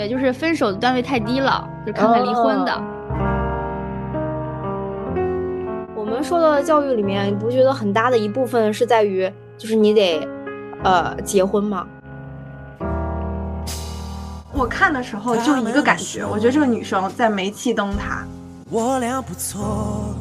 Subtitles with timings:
[0.00, 2.72] 对，就是分手的段位太低了，就看看离婚的。
[5.94, 10.26] 我们说到的教育里面，你不觉得很大的一部分是在于，就是你得，
[10.84, 11.86] 呃，结婚吗？
[14.54, 18.24] 我看的时候就一个感觉，我觉得这个女生在煤气灯塔。
[18.70, 20.14] 我俩不错。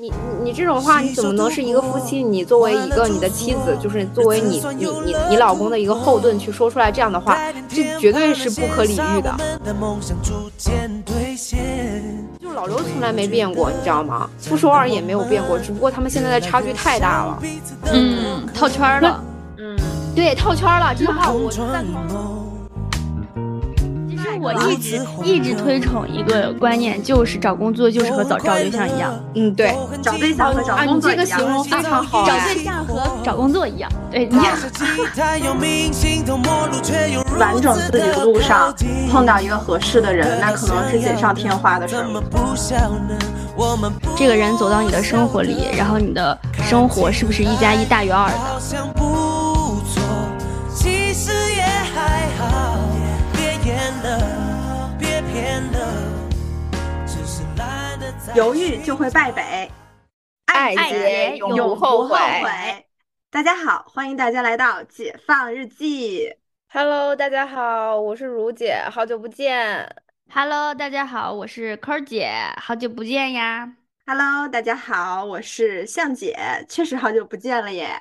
[0.00, 0.10] 你
[0.42, 2.22] 你这种话，你怎么能是一个夫妻？
[2.22, 7.36] 你作为一个你的妻子，就是作为你你你你老公的一个后盾去说出来这样的话，
[7.68, 9.36] 这绝对是不可理喻的。
[12.40, 14.26] 就老刘从来没变过，你知道吗？
[14.38, 17.42] 傅首尔也没有变过，只不过他们现在的差距太大了。
[17.92, 19.22] 嗯，套圈了。
[19.58, 19.76] 嗯，
[20.16, 20.94] 对，套圈了。
[20.94, 22.39] 这句话我赞同。
[24.40, 29.12] 我一直一直推崇一个观念，就是找工作就是和找找对象一样。
[29.34, 31.26] 嗯，对，找对象和找工作一样。
[31.26, 32.26] 这个形容非常好。
[32.26, 33.90] 找对象和找工作一样。
[34.10, 34.28] 对。
[37.38, 38.74] 完整自己的路上
[39.10, 42.06] 碰到一个合适的人，那可能是锦上添花的事儿。
[44.16, 49.39] 这个人走到你的生活里，然后你的生活是不是一加一大于二的？
[58.34, 59.68] 犹豫就会败北，
[60.46, 62.16] 爱结永不后悔。
[63.28, 66.36] 大家好，欢迎大家来到解放日记。
[66.68, 69.96] Hello，大家好，我是如姐，好久不见。
[70.32, 73.74] Hello，大家好，我是科姐，好久不见呀。
[74.06, 78.00] Hello，大家好，我是向姐，确实好久不见了耶。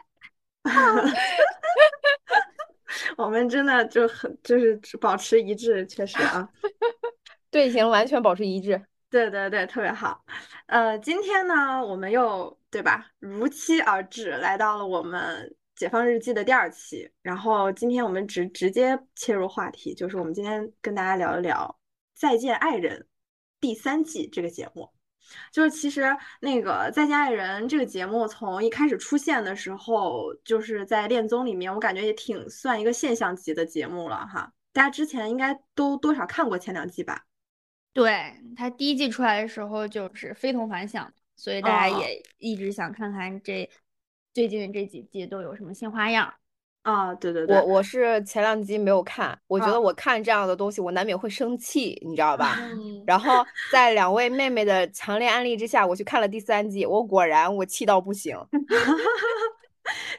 [3.18, 6.48] 我们真的就很就是保持一致，确实啊，
[7.50, 8.80] 队形完全保持一致。
[9.10, 10.24] 对对对，特别好。
[10.68, 17.10] 呃，今天呢，我们又对吧，如期而至，来到了我们解放日记的第二期。
[17.24, 21.76] 然后今天我们直直接切入话题，就是我们今天跟大家聊一聊
[22.20, 23.00] 《再见爱人》
[23.60, 24.88] 第三季这个节目。
[25.52, 34.52] 就是其实那个《再见爱人》这个节目从一开始出现的时候，就是在恋综里面，我感觉也挺算一个现象级的节目了哈。
[34.72, 37.26] 大家之前应该都多少看过前两季吧？
[37.94, 43.70] 对他第一季出来的时候就是非同凡响，所以大家也一直想看看这
[44.34, 46.32] 最近这几季都有什么新花样
[46.84, 47.14] 啊！
[47.16, 52.58] 对对对，我我是前两集没有看，我觉得我看这样的东西我难免会生气，你知道吧？
[53.06, 58.38] 然后在两位妹妹的强烈安利之下，我去看了第三季，我果然我气到不行。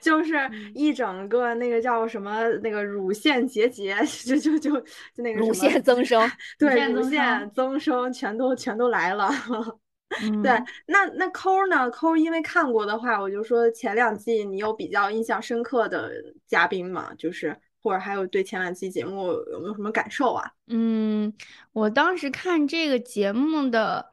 [0.01, 0.35] 就是
[0.75, 3.97] 一整个那个叫什么那个乳腺结节，
[4.27, 9.31] 就就就就那个乳腺增生，对，乳腺增生全都全都来了。
[10.43, 10.51] 对，
[10.87, 11.89] 那那抠呢？
[11.89, 16.11] 抠因为看过的话，我就说前两季你有比较印象深刻的
[16.49, 17.15] 嘉宾嘛？
[17.17, 20.51] 就是或者还有对前两季节目有没有什么感受啊？
[20.67, 21.33] 嗯，
[21.73, 24.05] 我当时看这个节目的，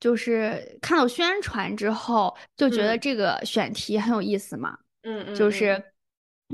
[0.00, 4.78] 就是看到宣传之后就觉得这个选题很有意思嘛。
[4.80, 4.85] 嗯，
[5.34, 5.82] 就是，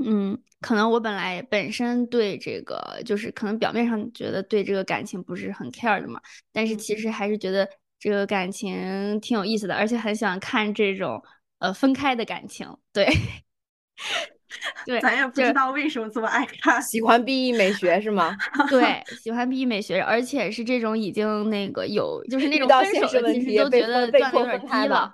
[0.03, 6.19] 嗯，可能我本来本身对这个，就是可能表面上觉得对这个感情不是很 care 的嘛，
[6.51, 7.69] 但是其实还是觉得
[7.99, 11.23] 这个感情挺有意思的，而且很喜欢看这种
[11.59, 12.67] 呃分开的感情。
[12.91, 13.07] 对，
[14.85, 18.35] 对，咱也不知道为什么这么爱看，喜欢 B E 美学是吗？
[18.69, 25.13] 对，喜欢 B E 美学，而且是这种已经那个有，就是那种分手的，其实都觉得段位有点低了。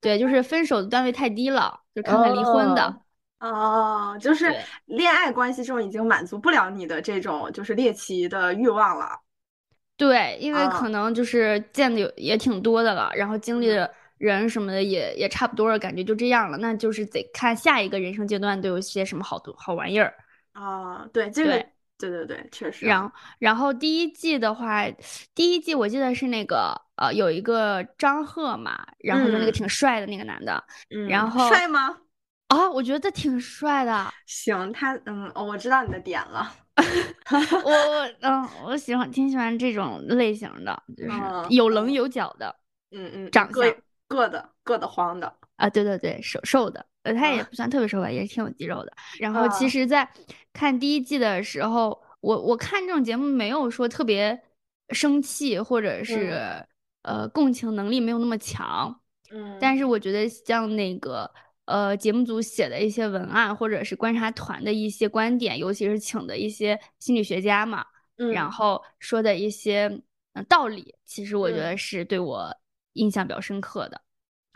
[0.00, 1.80] 对，就是分手的段位太低了。
[1.96, 3.00] 就看看离婚的
[3.40, 9.18] 哦，就是恋爱关系中已经满足不了你的这种就是猎奇的欲望了。
[9.96, 16.58] 对，因为可能就是见的有也挺多的了，然后经历的人什么的也也差不多了，感觉就这样了。
[16.58, 20.14] 那就是得看下一个人生阶段都有些什么好多好玩意儿。
[20.52, 21.66] 啊，对，这个
[21.98, 22.86] 对对对，确实。
[22.86, 24.84] 然后然后第一季的话，
[25.34, 26.80] 第一季我记得是那个。
[26.96, 30.64] 呃，有一个张赫嘛，然后就那个挺帅的那个男的，
[31.10, 31.94] 然后帅吗？
[32.48, 34.10] 啊，我觉得挺帅的。
[34.24, 36.50] 行，他嗯，我知道你的点了。
[37.62, 41.20] 我我嗯，我喜欢挺喜欢这种类型的，就是
[41.50, 42.56] 有棱有角的，
[42.92, 43.62] 嗯嗯，长相
[44.08, 48.92] 硌的硌的慌的啊，对对对，瘦瘦的，呃，他也不算特别瘦吧，也是挺有肌肉的。
[49.18, 50.08] 然后其实，在
[50.52, 54.42] 看第一季的时候，我我看这种节目没有说特别
[54.90, 56.66] 生气，或者是。
[57.06, 59.00] 呃，共情能力没有那么强，
[59.30, 61.30] 嗯，但是我觉得像那个
[61.66, 67.86] 呃节目组写的一些文案，或者是观察团的一些观点，尤其是请的一些心理学家嘛，
[68.18, 70.02] 嗯，然后说的一些
[70.48, 72.52] 道理，其实我觉得是对我
[72.94, 74.02] 印象比较深刻的。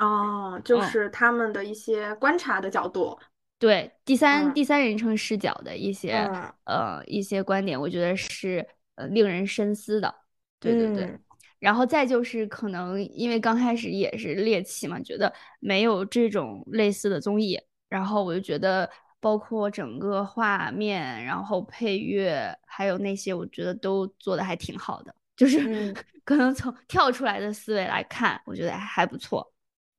[0.00, 3.16] 哦，就是他们的一些观察的角度，
[3.58, 6.28] 对第三第三人称视角的一些
[6.64, 8.66] 呃一些观点，我觉得是。
[8.96, 10.14] 呃令人深思的。
[10.58, 11.04] 对对对。
[11.04, 11.20] 嗯
[11.58, 17.58] 然后再就是可能因为刚开始也是猎奇嘛，觉得没有这种类似的综艺，
[17.88, 18.88] 然后我就觉得
[19.20, 25.14] 包括整个画面，然后配乐，还有那些，我觉得都做的还挺好的。
[25.36, 25.94] 就是嗯
[26.24, 29.50] 可能从跳出来的思维来看，我觉得还还不错。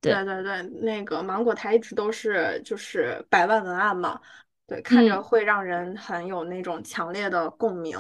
[0.01, 0.25] 对对。
[0.25, 4.19] 对对，那个芒果台一直都是就是百万文案嘛，
[4.67, 5.23] 对，看着嗯。
[5.23, 7.97] 会让人很有那种强烈的共鸣。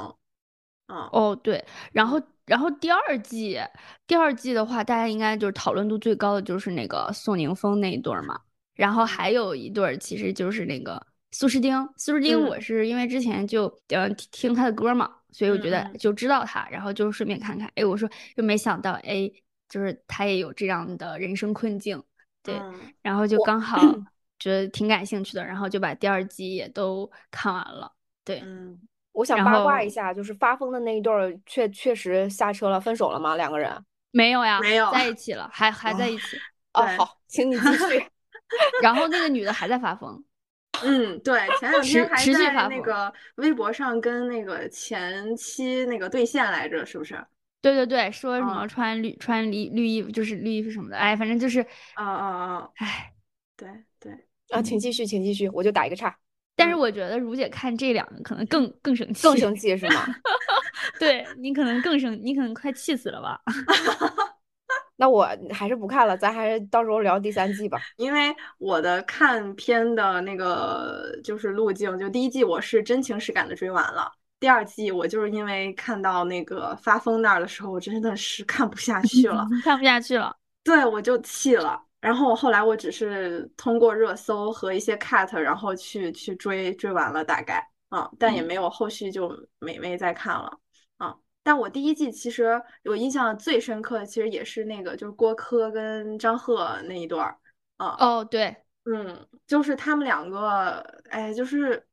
[0.87, 1.63] 嗯，哦，对，
[1.93, 3.59] 然后然后第二季，
[4.07, 8.39] 第二季的话，大家应该就是讨论度最高的就是那个宋宁峰那一对儿嘛，
[8.75, 11.01] 然后还有一对儿其实就是那个
[11.31, 12.61] 苏诗丁，苏诗丁我嗯。
[12.61, 15.99] 是因为之前就呃听听他的歌嘛，所以我觉得嗯嗯。
[15.99, 19.31] 就知道他，然后就顺便看看，哎，我说又没想到，哎，
[19.71, 22.03] 就是他也有这样的人生困境，
[22.43, 23.79] 对，嗯然后就刚好
[24.37, 27.89] 觉得挺感兴趣的，然后就把第二季也都看完了，
[28.25, 28.41] 对。
[28.41, 28.77] 嗯，
[29.13, 33.35] 我想八卦一下，就是发疯的那一对儿，确确实下车了，分手了吗？
[33.37, 33.71] 两个人？
[34.11, 36.37] 没有呀，没有在一起了，还还在哦一起。
[36.73, 38.05] 哦，对好，请你继续。
[38.83, 40.21] 然后那个女的还在发疯，
[40.83, 47.15] 嗯，对，前两持天还在发那个微博上跟那个前妻那个对线来着，是不是？
[47.61, 51.61] 对对对，说什么嗯穿绿穿绿绿衣服就是绿衣服什么的，哎，反正就是，
[51.93, 52.25] 啊啊
[52.55, 52.69] 啊！
[52.77, 53.13] 哎，
[53.55, 53.69] 对
[53.99, 54.11] 对，
[54.49, 56.17] 啊，请继续，请继续，我就打一个岔。
[56.55, 60.05] 但是我觉得如姐看这两个可能更更生气，更生气是吗？
[60.99, 63.39] 对你可能更生，你可能快气死了吧？
[64.97, 67.81] 那我还是不看了，咱还是到时候聊第三季吧。
[67.97, 74.11] 因为我的看片的那个就是路径，就第一季我是真情实感的追完了，
[74.41, 80.35] 第二季我就是因为看到那个发疯那儿的时候，我真的是看不下去了， 看不下去了。
[80.63, 81.79] 对我就气了。
[81.99, 90.57] 然后后来我只是通过热搜和一些 cut，然后去去追追完了大概啊，但也嗯没有后续就没没再看了
[90.97, 91.15] 啊。
[91.43, 97.37] 但我第一季其实我印象最深刻的，其实也是那个就是郭柯跟张赫那一段儿
[97.77, 97.95] 啊。
[97.99, 98.55] 哦，对，
[98.85, 100.79] 嗯，就是他们两个，
[101.11, 101.85] 哎，就是，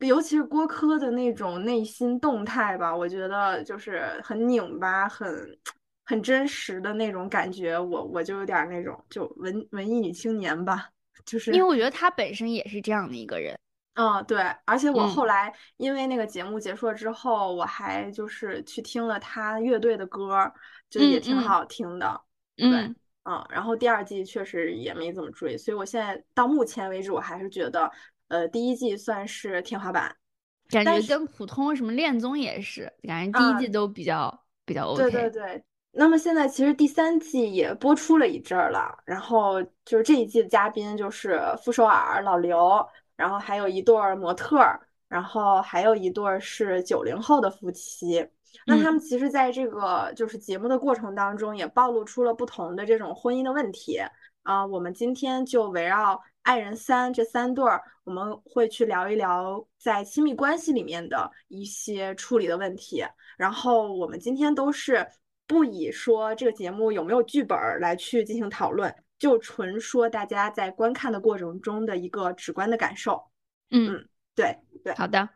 [0.00, 5.58] 尤其是郭柯的那种内心动态吧，我觉得就是很拧巴、很
[6.04, 10.90] 很真实的那种感觉，我我就有点儿那种就文文艺女青年吧，
[11.24, 13.58] 就是因为我觉得她本身也是这样的一个人。
[13.94, 20.52] 嗯，对，而且我嗯后来因为那个节目结束了之后，我还就是去听了他乐队的歌儿，
[20.90, 22.20] 就也挺好听的，
[22.56, 22.68] 对。
[22.68, 22.94] 嗯，
[23.24, 27.90] 嗯，然后第二季确实也没怎么追，所以我现在到目前为止，我还是觉得，
[28.28, 30.14] 呃，第一季算是天花板。
[30.68, 35.02] 感觉跟普通什么恋综也是，感觉第一啊季都比较比较 OK。
[35.02, 35.64] 对对对。
[35.98, 42.86] 那么现在其实第三季也播出了一阵儿了，然后就是这一季的嘉宾就是傅首尔、老刘，
[43.16, 44.78] 然后还有一对儿模特儿，
[45.08, 48.28] 然后还有一对儿是九零后的夫妻。
[48.66, 53.98] 那他嗯们其实在这个就是节目的过程当中，也暴露出了不同的这种婚姻的问题
[54.42, 54.66] 啊。
[54.66, 63.04] 我们今天就围绕爱人三这三对儿，我们会去聊一聊在亲密关系里面的一些处理的问题。
[63.36, 65.04] 然后我们今天都是
[65.44, 73.20] 不以说这个节目有没有剧本儿来去进行讨论，就纯说大家在观看的过程中的一个直观的感受。
[73.70, 75.28] 嗯，对对，好的。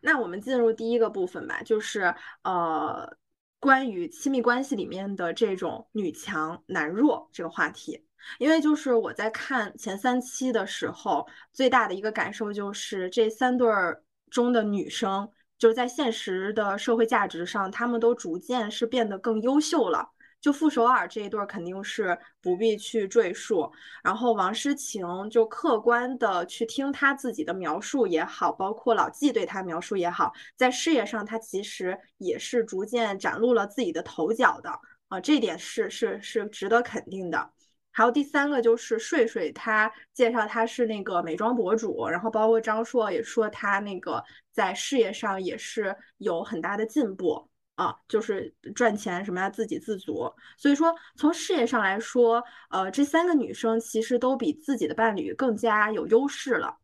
[0.00, 3.16] 那我们进入第一个部分吧，就是呃，
[3.58, 8.04] 关于亲密关系里面的这种女强男弱这个话题。
[8.38, 15.28] 因为就是我在看前三期的时候，最大的一个感受就是这三对儿中的女生，
[15.58, 20.10] 就是在现实的社会价值上，她们都逐渐是变得更优秀了。
[20.40, 23.70] 就傅首尔这一对肯定是不必去赘述，
[24.02, 34.70] 然后王诗晴就客观的去听他自己的描述也好，包括老纪对他描述也好，在事业上他其实也是逐渐展露了自己的头角的
[35.08, 37.50] 啊，这点是是是值得肯定的。
[37.92, 47.49] 还有第三个就是睡睡，他介绍他是那个美妆博主，然后包括张硕也说他那个在事业上也是有很大的进步。
[47.80, 50.30] 啊，就是赚钱什么呀，自给自足。
[50.58, 56.76] 所以说，从事业上来说，呃，这三个女生其实都比自己的伴侣更加有优势了。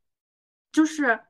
[0.72, 1.20] 就是，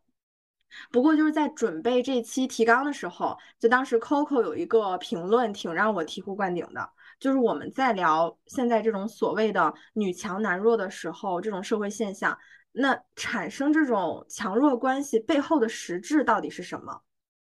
[0.92, 12.38] 不过就是在准备这期提纲的时候，就当时 Coco 有一个评论挺让我醍醐灌顶的，就是我们在聊现在这种所谓的女强男弱的时候，这种社会现象，
[12.70, 17.02] 那产生这种强弱关系背后的实质到底是什么？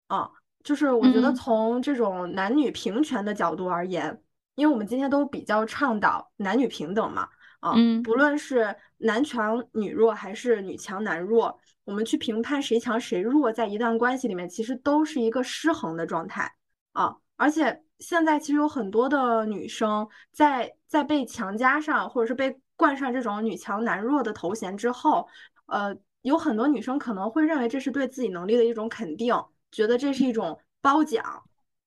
[0.09, 0.29] 啊。
[0.62, 4.23] 就是我觉得嗯从这种男女平权的角度而言，
[4.57, 7.29] 因为我们今天都比较倡导男女平等嘛，
[7.61, 16.52] 啊，嗯不论是男强女弱还是女强男弱，我们去评判谁强谁弱，在一段关系里面其实都是一个失衡的状态
[16.93, 17.17] 啊。
[17.37, 25.26] 而且现在其实有很多的女生在在被强加上或者是被冠上这种女强男弱的头衔之后，
[25.64, 29.35] 呃，有很多女生可能会认为这是对自己能力的一种肯定。
[29.71, 31.43] 觉得这是一种褒奖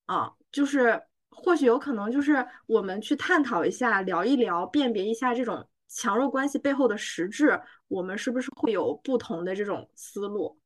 [0.06, 10.60] 啊，就是或许有可能就是我们去探讨一下、聊一聊、辨别一下这种强弱关系背后的实质，我们是不是会有不同的这种思路？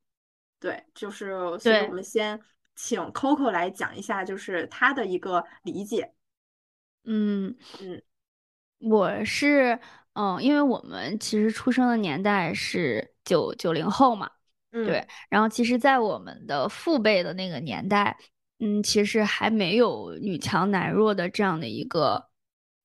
[0.60, 2.40] 对，就是所以我们先
[2.76, 6.14] 请 Coco 来讲一下，就是他的一个理解。
[7.04, 8.02] 嗯嗯，
[8.80, 9.80] 我是
[10.14, 14.32] 嗯，因为我们其实出生的年代是九九零后嘛。
[14.86, 18.18] 对，然后其实，在我们的父辈的那个年代，
[18.60, 22.28] 嗯，其实还没有女强男弱的这样的一个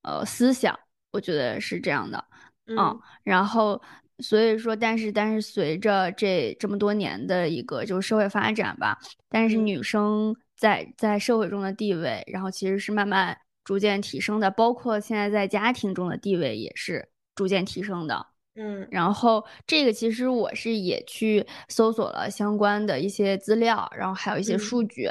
[0.02, 0.78] 呃思想，
[1.12, 2.24] 我觉得是这样的，
[2.66, 3.80] 嗯，然后
[4.18, 18.26] 所以说，但是但是随着这这么多年的一个就是社会发展吧，但是女生在在社会中的地位，然后其实是慢慢逐渐提升的，包括现在在家庭中的地位也是逐渐提升的。
[18.54, 25.08] 嗯，然后这个其实我是也去搜索了相关的一些资料，然后还有一些数据，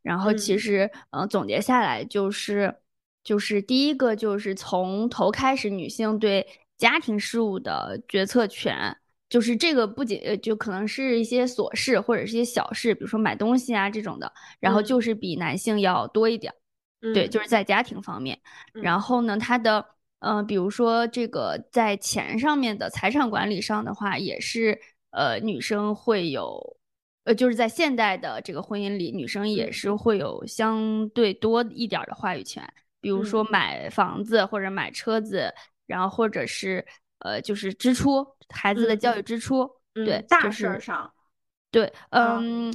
[0.00, 2.72] 然后其实嗯总结下来就是
[3.24, 6.46] 就是第一个就是从头开始女性对
[6.78, 8.96] 家庭事务的决策权，
[9.28, 16.54] 就是这个不仅就可能是一些琐事或者是一些小事，比如说买东西啊这种的，然后就是比男性要多一点，
[17.12, 18.38] 对，就是在家庭方面，
[18.72, 19.84] 然后呢他的。
[20.24, 26.78] 嗯，比如说这个在钱上面的财产管理上的话，也是呃女生会有，
[27.24, 32.66] 呃就是在现代的这个婚姻里，女生也是会有相对多一点的话语权。
[33.02, 35.52] 比如说买房子或者买车子，
[35.86, 36.82] 然后或者是
[37.18, 41.12] 呃就是支出孩子的教育支出，对，大事上，
[41.70, 42.74] 对，嗯，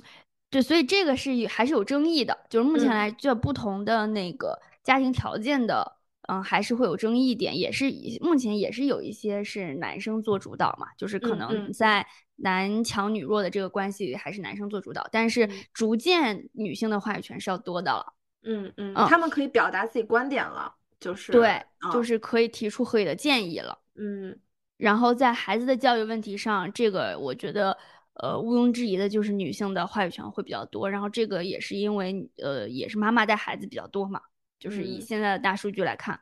[0.51, 5.98] 对，所以这个是还是有争议的，就是目前来这不同的那个家庭条件的。
[6.27, 7.85] 嗯，还是会有争议点，也是
[8.21, 18.13] 目前也是有一些是男生做主导嘛，就是可能在男强女弱的这个关系里，还是男生做主导，但是逐渐女性的话语权是要多的了。
[18.43, 21.61] 嗯嗯，他们可以表达自己观点了，就是对，
[21.91, 23.77] 就是可以提出合理的建议了。
[23.95, 24.37] 嗯，
[24.77, 27.75] 然后在孩子的教育问题上，这个我觉得
[28.13, 34.21] 呃毋庸置疑的就是女性的话语权会比较多，然后这个也是因为呃也是妈妈带孩子比较多嘛。
[34.59, 36.19] 就是以现在的大数据来看，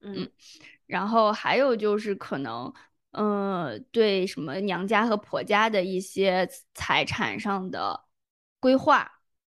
[0.00, 0.30] 嗯，
[0.86, 2.72] 然后还有就是可能，
[3.10, 8.04] 呃，对什么娘家和婆家的一些财产上的
[8.60, 9.10] 规划，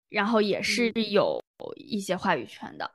[0.10, 1.42] 然后也是有
[1.78, 2.92] 一些话语权的，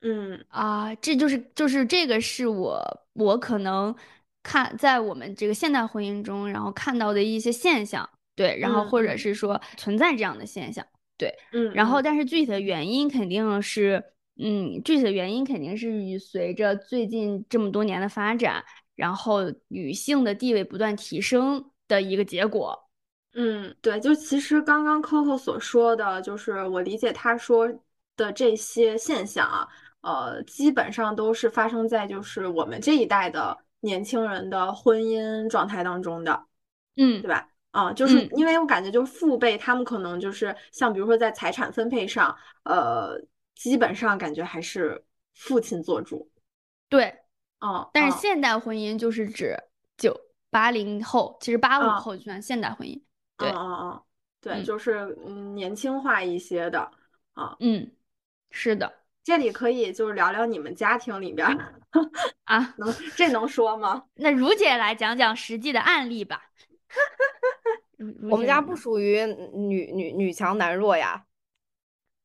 [0.00, 0.44] 嗯。
[0.48, 3.94] 啊，这就是就是这个是我我可能
[4.42, 10.84] 看在我们这个现代婚姻中，然后看到的一些现象，对，然后或者是说存在这样的现象，
[11.16, 14.02] 对，嗯，然后但是具体的原因肯定是。
[14.38, 18.62] 嗯，具体的原因肯定是与随着最近这么多年的发展，
[18.94, 22.78] 然后女性的地位不断提升的一个结果。
[23.32, 27.66] 嗯，对，就其实刚刚 Coco 所说的就是我理解他说
[28.14, 29.66] 的这些现象啊，
[30.02, 36.44] 呃，基本上都是发生在就是我们这一代的年轻人的婚姻状态当中的，
[36.96, 37.48] 嗯，对吧？
[37.70, 43.18] 啊，就是因为我感觉就是父辈他们可能就是像比如说在财产分配上，呃。
[43.56, 45.02] 基本上感觉还是
[45.34, 46.30] 父亲做主，
[46.90, 47.06] 对，
[47.60, 49.56] 嗯，但是现代婚姻就是指
[49.96, 50.14] 九
[50.50, 53.02] 八零后，其实八五后就算现代婚姻，
[53.38, 54.02] 对，嗯嗯嗯，
[54.42, 56.90] 对，就是嗯年轻化一些的，
[57.32, 57.90] 啊，嗯，
[58.50, 58.92] 是的，
[59.24, 61.48] 这里可以就是聊聊你们家庭里边
[62.44, 64.04] 啊，能这能说吗？
[64.16, 66.50] 那如姐来讲讲实际的案例吧。
[68.30, 71.24] 我们家不属于女女女强男弱呀，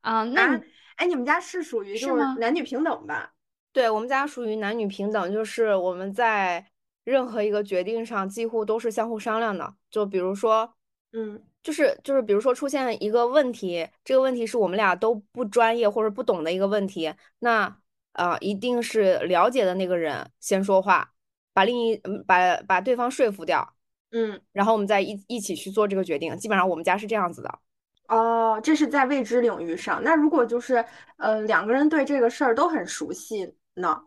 [0.01, 0.61] 啊，那。
[0.95, 3.33] 哎，你们家是属于就是男女平等吧？
[3.73, 6.65] 对我们家属于男女平等，就是我们在
[7.03, 9.73] 任何一个决定上几乎都是相互商量的。
[9.89, 10.73] 就比如说，
[11.13, 17.77] 嗯，就是就是比如说出现一个问题，这个问题是我们俩都不专业或者不懂的一个问题，那
[18.13, 21.13] 啊，一定是了解的那个人先说话，
[21.53, 23.73] 把另一把把对方说服掉，
[24.11, 26.37] 嗯，然后我们再一一起去做这个决定。
[26.37, 27.59] 基本上我们家是这样子的。
[28.07, 30.03] 哦，这是在未知领域上。
[30.03, 30.83] 那如果就是
[31.17, 34.03] 呃两个人对这个事儿都很熟悉呢？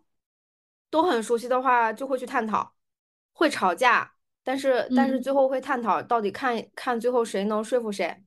[0.91, 2.75] 都很熟悉的话，就会去探讨，
[3.33, 4.13] 会吵架，
[4.45, 8.23] 但是但是最后会探讨到底看看最后谁能说服谁，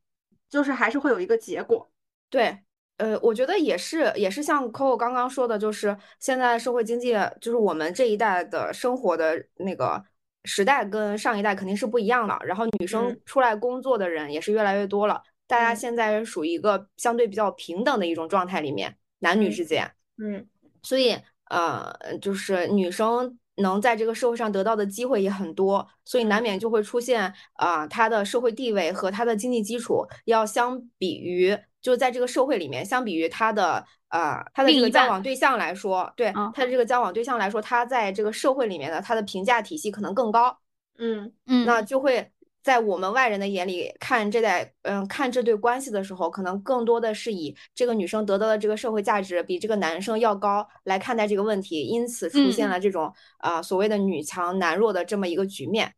[0.50, 1.90] 就是还是会有一个结果。
[2.30, 2.58] 对，
[2.98, 10.04] 呃，我觉得也是，也是像 Coco 刚刚说的，就是现在社会经济，就是我们这一代的生活的那个
[10.44, 12.38] 时代跟上一代肯定是不一样的。
[12.44, 20.46] 然后女生出来工作的人也是越来越多了，大家现在属于一个相对比较平等的一种状态里面，男女之间，嗯，
[20.84, 21.18] 所以
[21.50, 23.38] 呃，就是女生。
[23.60, 40.60] 能在这个社会上得到的机会也很多，所以难免就会出现啊，她的社会地位和她的经济基础要相比于，就在这个社会里面，相比于她的呃她的这个交往对象来说，对她的这个交往对象来说，她在这个社会里面的她的评价体系可能更高，
[41.00, 42.32] 嗯嗯，那就会。
[42.68, 55.94] 在我们外人的眼里看这代，嗯，看这对关系的时候，可能更多的是以这个女生得到的这个社会价值比这个男生要高来看待这个问题，因此出现了这种啊所谓的女强男弱的这么一个局面。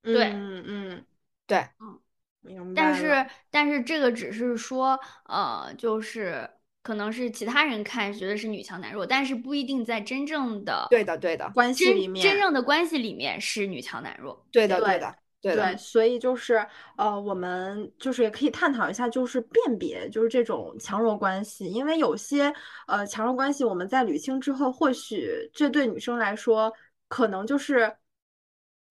[0.00, 1.04] 对，嗯嗯，
[1.44, 1.98] 对，嗯，
[2.40, 2.80] 明白。
[2.80, 4.96] 但是但是这个只是说，
[5.28, 6.48] 呃，就是
[6.84, 14.46] 可能是其他人看觉得是女强男弱，但是不一定在真正的对的对的关系里面，真正的关系里面是女强男弱。
[14.52, 15.12] 对的对的。
[15.42, 16.64] 对，所以就是
[16.96, 22.54] 呃，我们就是也可以探讨一下，就是辨别就是这种强弱关系，因为有些
[22.86, 26.72] 呃强弱关系，我们在捋清之后，或许这对女生来说，
[27.08, 27.92] 可能就是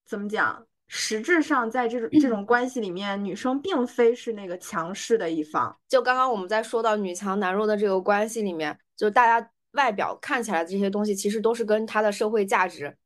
[0.05, 5.73] 怎么讲，实质上在这种这种关系里面，女生并非是那个强势的一方。
[5.87, 12.97] 就刚刚我们在说到女强男弱的这个关系里面，就大家外表看起来的这些东西，其实都是跟她的社会价值。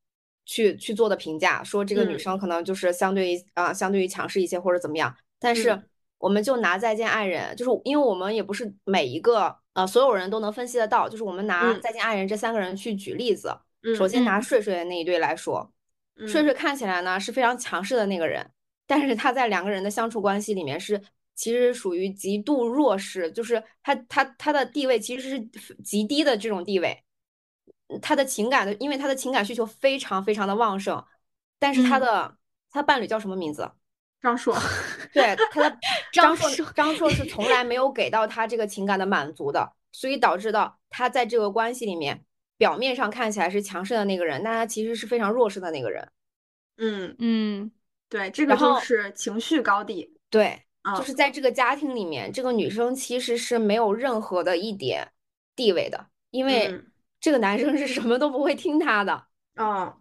[0.46, 5.14] 去去做的评价，说这个女生可能就是相对于啊，相对于强势一些或者怎么样。
[5.40, 5.80] 但是
[6.18, 13.56] 我们就拿再见爱人，就是因为我们也不是每一个呃所有人都能分析得到，就是我们拿再见爱人这三个人去举例子。
[13.96, 15.72] 首先拿睡睡的那一对来说，
[16.28, 18.50] 睡睡看起来呢是非常强势的那个人，
[18.88, 21.00] 但是他在两个人的相处关系里面是
[21.36, 26.98] 其实属于极度弱势，就是他他他的地位其实是极低的这种地位。
[28.02, 31.04] 他的情感的，因为他的情感需求非常非常的旺盛，
[31.60, 32.36] 但是他的
[32.72, 33.72] 他伴侣叫什么名字？
[34.22, 34.56] 张硕。
[35.14, 35.78] 对，他的
[36.12, 42.26] 张硕，张硕是从来没有给到他这个情感的满足的，所以导致到他在这个关系里面，
[42.58, 46.10] 表面上看起来是强势的那个人，但他其实是非常弱势的那个人。
[46.78, 47.72] 嗯嗯，
[48.10, 50.18] 对，这个就是情绪高地。
[50.32, 50.64] 对，
[50.98, 55.12] 就是在这个家庭里面，这个女生其实是没有任何的一点
[55.56, 56.82] 地位的，因为。
[57.26, 59.92] 这个男生是什么都不会听他的，嗯，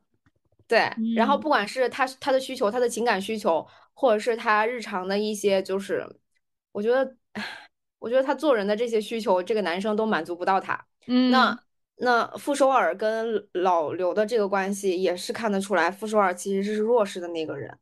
[0.69, 0.93] 对。
[1.17, 6.07] 然后不管是他他的需求，他的情感需求，或者是他日常的一些，就是
[6.71, 7.17] 我觉得，
[7.99, 10.79] 我觉得他做人的这些需求，这个男生都满足不到他。
[11.07, 11.59] 嗯，那
[11.97, 17.75] 那傅首尔跟老刘的这个关系也是看得出来，傅首尔其实是弱势的那个人。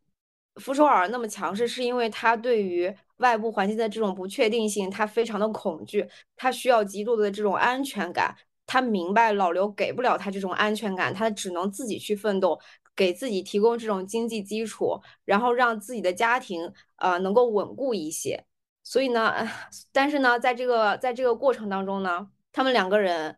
[0.61, 8.37] 傅首尔那么强势，是因为他对于外部环境的这种不确定性，他非常的恐惧，他需要极度的这种安全感。
[8.73, 12.59] 他明白老刘给不了他这种安全感，他只能自己去奋斗，
[12.97, 18.43] 给自己提供这种经济基础，然后让自己的家庭呃能够稳固一些。
[18.83, 19.47] 所以呢，
[19.93, 23.37] 但是呢，在这个在这个过程当中呢，他们两个人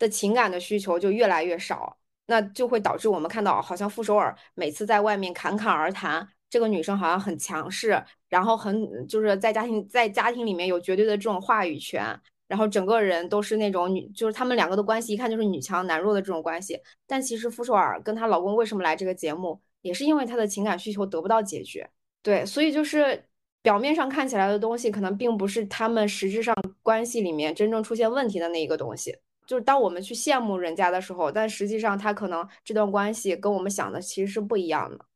[0.00, 12.20] 的情感的需求就越来越少，那就会导致我们看到，好像傅首尔每次在外面侃侃而谈，这个女生好像很强势，然后很就是在家庭在家庭里面有绝对的这种话语权。
[12.52, 16.78] 然后整个人都是那种女，就是他们两个的关系，一看就是女强男弱的这种关系。
[17.06, 21.88] 但其实傅首尔跟她老公为什么来这个节目，也是因为她的情感需求得不到解决。
[22.22, 23.24] 对，所以就是
[23.62, 29.16] 表面上看起来的东西，可能并不是他们实质上关系里面真正出现问题的那一个东西。
[29.46, 35.06] 就是当我们去羡慕人家的时候，但实际上他可能这段关系跟我们想的其实是不一样的。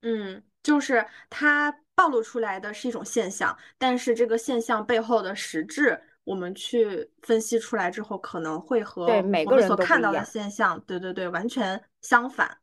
[0.00, 6.00] 嗯，就是他暴露出来的是一种现象，但是这个现象背后的实质。
[6.30, 12.58] 我们去分析出来之后，可能会和我们所看到的现象，对对对，完全相反。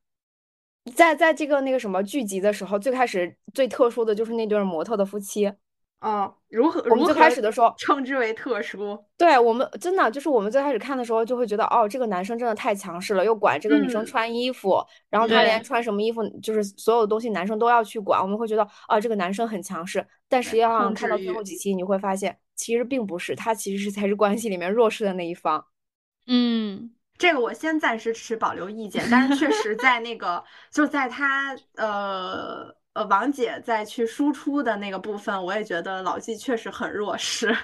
[0.95, 5.51] 在在这个那个什么剧集的时候，最开始最特殊的就是那对模特的夫妻。
[5.99, 6.79] 哦，如何？
[6.91, 8.97] 我们最开始的时候 称之为特殊。
[9.17, 18.21] 对我们真的就是我们最开始看的时候，就会觉得哦，这个男生真的太强势了，又管这个女生穿衣服，然后他连穿什么衣服，就是所有东西男生都要去管。
[18.21, 20.05] 我们会觉得哦，这个男生很强势。
[20.29, 25.65] 但实际上看到最后几期，你会发现其实并不是，他其实是才是关系里面弱势的那一方。
[26.25, 32.75] 嗯，这个我先暂时持保留意见，但是确实在那个 就在他呃。
[32.97, 37.55] 呃，王姐在去输出的那个部分，我也觉得老纪确实很弱势，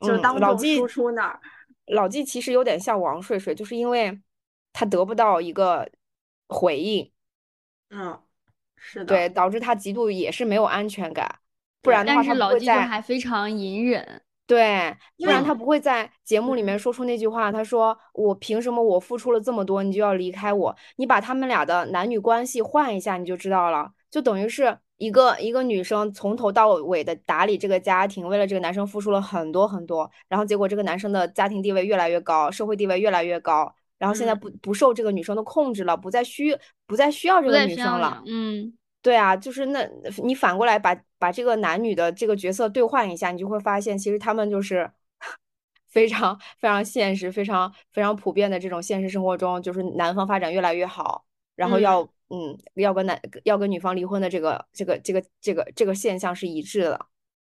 [0.00, 1.40] 就当众输出那儿。
[1.86, 4.20] 老纪其实有点像王睡睡，就是因为
[4.72, 5.90] 他得不到一个
[6.46, 7.10] 回应，
[7.88, 8.22] 嗯，
[8.76, 11.40] 是的，对，导致他极度也是没有安全感。
[11.82, 14.22] 不然的话，但是老纪就还非常隐忍。
[14.46, 17.52] 对，不然他不会在节目里嗯面说出那句话。
[17.52, 20.74] 他说：“我凭什么我付出了这么多，你就要离开我？
[20.96, 23.88] 你把他们俩的男女关系换一下，你就知道了。
[24.10, 38.22] 就等于是一个一个女生从头到尾的打理这个家庭，为了这个男生付出了很多很多，然后结果这个男生的家庭地位越来越高，社会地位越来越高，然后现在嗯不不受这个女生的控制了，不再需不再需要这个女生了了。。
[38.26, 39.88] 嗯，对啊，就是那
[40.22, 44.90] 你反过来把把这个男女的这个角色兑换一下，你就会发现，其实他们就是
[45.88, 51.24] 非常非常现实、非常非常普遍的这种现实生活中，就是男方发展越来越好，
[51.56, 57.06] 然后要嗯要跟男要跟女方离婚的这个这个这个这个这个现象是一致的。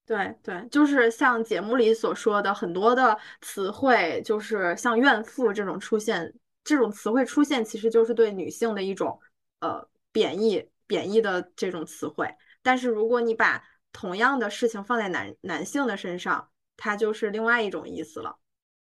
[0.06, 9.18] 对对，就是像节目里所说的很多的词汇，就是像怨妇这种出现，这种词汇出现，其实就是对女性的一种
[9.60, 12.28] 呃贬义贬义的这种词汇。
[12.62, 18.36] 但是如果你把同样的事情放在男男性的身上，它就是另外一种意思了。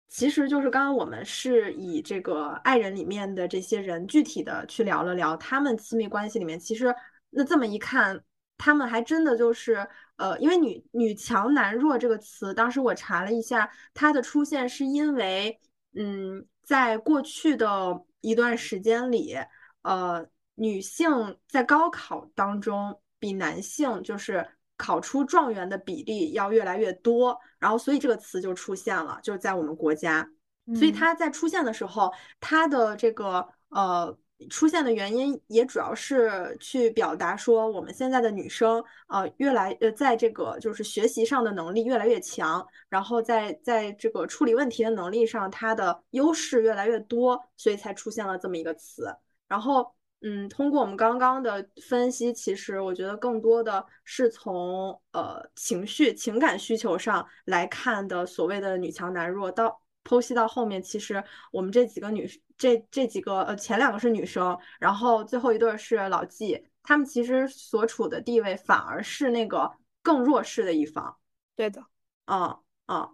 [0.08, 6.94] 其实就是刚刚我们是以这个爱人里面的这些人具体的去聊了聊他们亲密关系里面，其实
[7.30, 8.22] 那这么一看，
[8.56, 15.58] 他们还真的就是呃，因为女女强男弱这个词，当时我查了一下，它的出现是因为
[15.96, 19.36] 嗯，在过去的一段时间里，
[19.82, 20.24] 呃，
[20.56, 30.28] 女性在高考当中比男性就是考出状元的比例要越来越多，然后所以这个词就出现了，就是在我们国家。
[30.74, 34.18] 所以嗯它在出现的时候，它的这个呃
[34.50, 49.06] 出现的原因也主要是去表达说，我们现在的女生呃越来呃在这个就是学习上的能力越来越强，然后在在这个处理问题的能力上，它的优势越来越多，所以才出现了这么一个词。
[49.48, 69.70] 然后嗯，通过我们刚刚的分析，其实我觉得更多的是从呃情绪、情感需求上来看的所谓的女强男弱，到剖析到后面，其实我们这几个女这这几个呃前两个是女生，然后最后一对是老纪，他们其实所处的地位反而是那个
[70.02, 71.16] 更弱势的一方。
[71.54, 71.84] 对的，
[72.26, 73.08] 嗯嗯，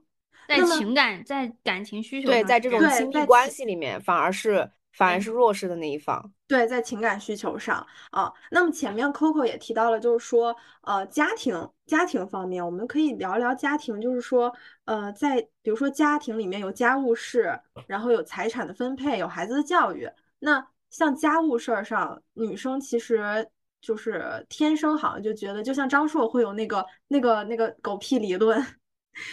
[0.47, 6.33] 在情感在感情需求对，在这种亲密关系里面，反而是反而嗯是弱势的那一方。
[6.47, 20.07] 对，在情感需求上啊，那么前面 Coco 也提到了，就是说，呃，家庭家庭方面，我们可以聊聊家庭，就是说，呃，在比如说家庭里面有家务事，然后有财产的分配，有孩子的教育。
[20.41, 23.49] 那像家务事儿上，女生其实
[23.81, 28.63] 就是天生好像就觉得，就像张硕会有那个那个那个狗屁理论，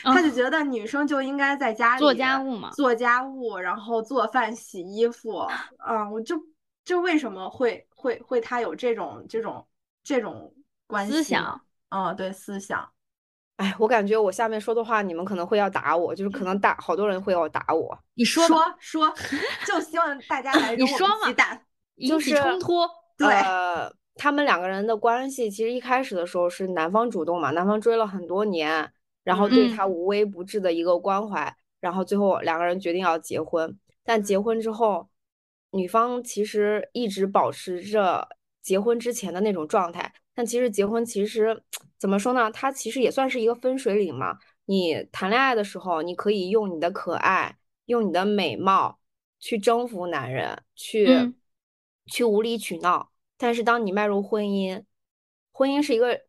[0.04, 5.48] 他就觉得女生就应该在家里做家务嘛做家务，然后做饭、洗衣服。
[5.88, 6.36] 嗯，我就
[6.84, 9.66] 就为什么会会会他有这种这种
[10.04, 10.54] 这种
[10.88, 11.62] 关系思想？
[11.90, 12.90] 啊，对思想。
[13.58, 17.98] 哎，我感觉我下面说的话，你们可能会要打我，就是可能打好多人会要打我。
[18.14, 19.14] 你说，说说，
[19.68, 21.60] 就希望大家来你说嘛打。
[21.96, 22.88] 引起就是冲突。
[23.18, 28.94] 对呃，他们两个人的关系其实一开始的时候是男方主动嘛，男方追了很多年，
[29.30, 33.78] 然后对嗯他无微不至的一个关怀，然后最后两个人决定要结婚。
[34.04, 35.08] 但结婚之后，
[35.70, 38.28] 女方其实一直保持着
[38.60, 41.62] 结婚之前的那种状态，但其实结婚其实
[42.00, 42.50] 怎么说呢？
[42.50, 44.36] 它其实也算是一个分水岭嘛。
[44.66, 49.00] 你谈恋爱的时候，你可以用你的可爱，用你的美貌
[49.40, 51.36] 去征服男人，去、嗯
[52.08, 53.12] 去无理取闹。
[53.38, 54.84] 但是当你迈入婚姻，
[55.52, 56.20] 婚姻是一个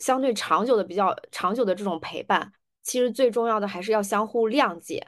[0.00, 2.52] 相对长久的、比较长久的这种陪伴。
[2.82, 5.06] 其实最重要的还是要相互谅解，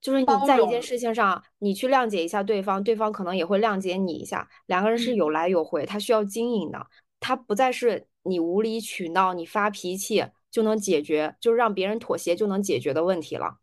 [0.00, 6.84] 就是你在一件事情上，你去谅解一下对方，对方可能也会谅解你一下，两个人是嗯有来有回，他需要经营的，
[7.20, 13.58] 他不再是你无理取闹、你发脾气就能解决，就是让别人妥协就能解决的问题了。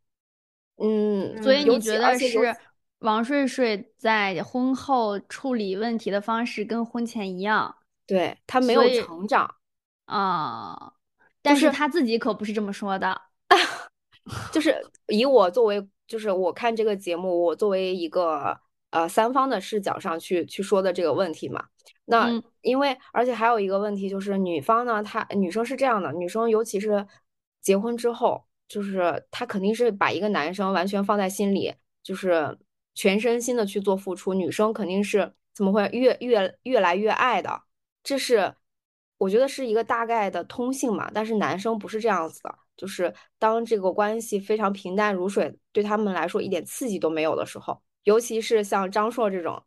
[0.77, 2.55] 嗯，所以你觉得是
[2.99, 9.55] 王睡睡在婚后处理问题的方式跟婚前一样对他没有成长。
[10.09, 10.93] 啊？
[11.41, 13.21] 但是是他自己可不是这么说的。
[14.51, 14.75] 就是
[15.07, 18.59] 以我作为，就是我看这个节目，我作为一个
[18.91, 21.65] 呃三方的视角上去去说的这个问题嘛。
[22.05, 27.07] 那嗯因为而且还有一个问题就是女方呢，她女生是这样的，女生尤其是
[27.61, 32.57] 结婚之后，就是她肯定是把一个男生完全放在心里，就是
[32.93, 34.33] 全身心的去做付出。
[34.33, 37.63] 女生肯定是怎么会越越越来越爱的，
[38.03, 38.53] 这是
[39.19, 41.11] 我觉得是一个大概的通性嘛。
[41.13, 42.55] 但是男生不是这样子的。
[42.75, 49.61] 就是当这个关系非常平淡如水，对他们来说一点刺激都没有的时候，尤其是像张硕这种，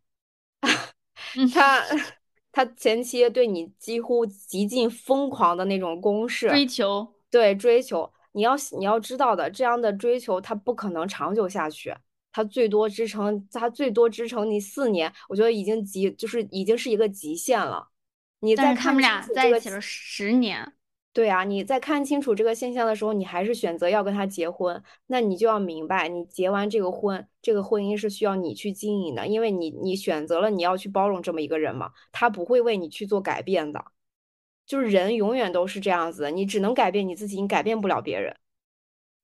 [1.37, 1.83] 嗯他
[2.51, 11.95] 他前期对你几乎极尽疯狂的那种攻势，追求，对追求，你要你要知道的，这样的追求他不可能长久下去，
[12.33, 17.89] 他最多支撑，他最多支撑你四年，我觉得已经极就是已经是一个极限了。
[18.43, 20.73] 你在他们俩在一起了十年。
[21.15, 33.85] 对啊，你在看清楚这个现象的时候，你还是选择要跟他结婚，那你就要明白，你结完这个婚，这个婚姻是需要你去经营的，因为你你选择了你要去包容这么一个人嘛，他不会为你去做改变的，
[34.67, 38.35] 就是人永远都是这样子的，你只能改变你自己，你改变不了别人。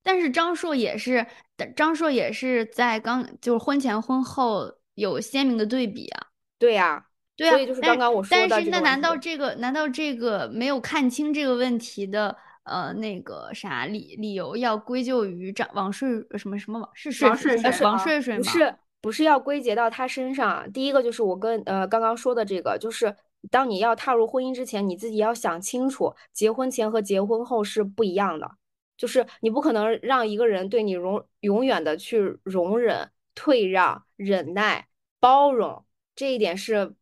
[0.03, 1.27] 但是张硕也是，
[1.75, 6.27] 张硕也是在刚就是婚前婚后有鲜明的对比啊。
[6.59, 7.08] 对呀。
[7.39, 8.49] 对啊，所以就是刚刚我说的。
[8.51, 18.43] 但是那难道这个难道这个没有看清这个问题的呃那个啥理理由要归咎于张王顺什么什么王是王睡睡王睡睡吗？
[18.43, 20.71] 不是不是要归结到他身上。
[20.73, 23.15] 第一个就是我跟呃刚刚说的这个，就是
[23.53, 28.51] 当你要踏入婚姻之前，你自己要想清楚，结婚前和结婚后是不一样的。
[28.97, 34.89] 就是你不可能让一个人对你容永远的去容忍、退让、忍耐、
[35.21, 35.85] 包容，
[36.17, 36.95] 这一点是。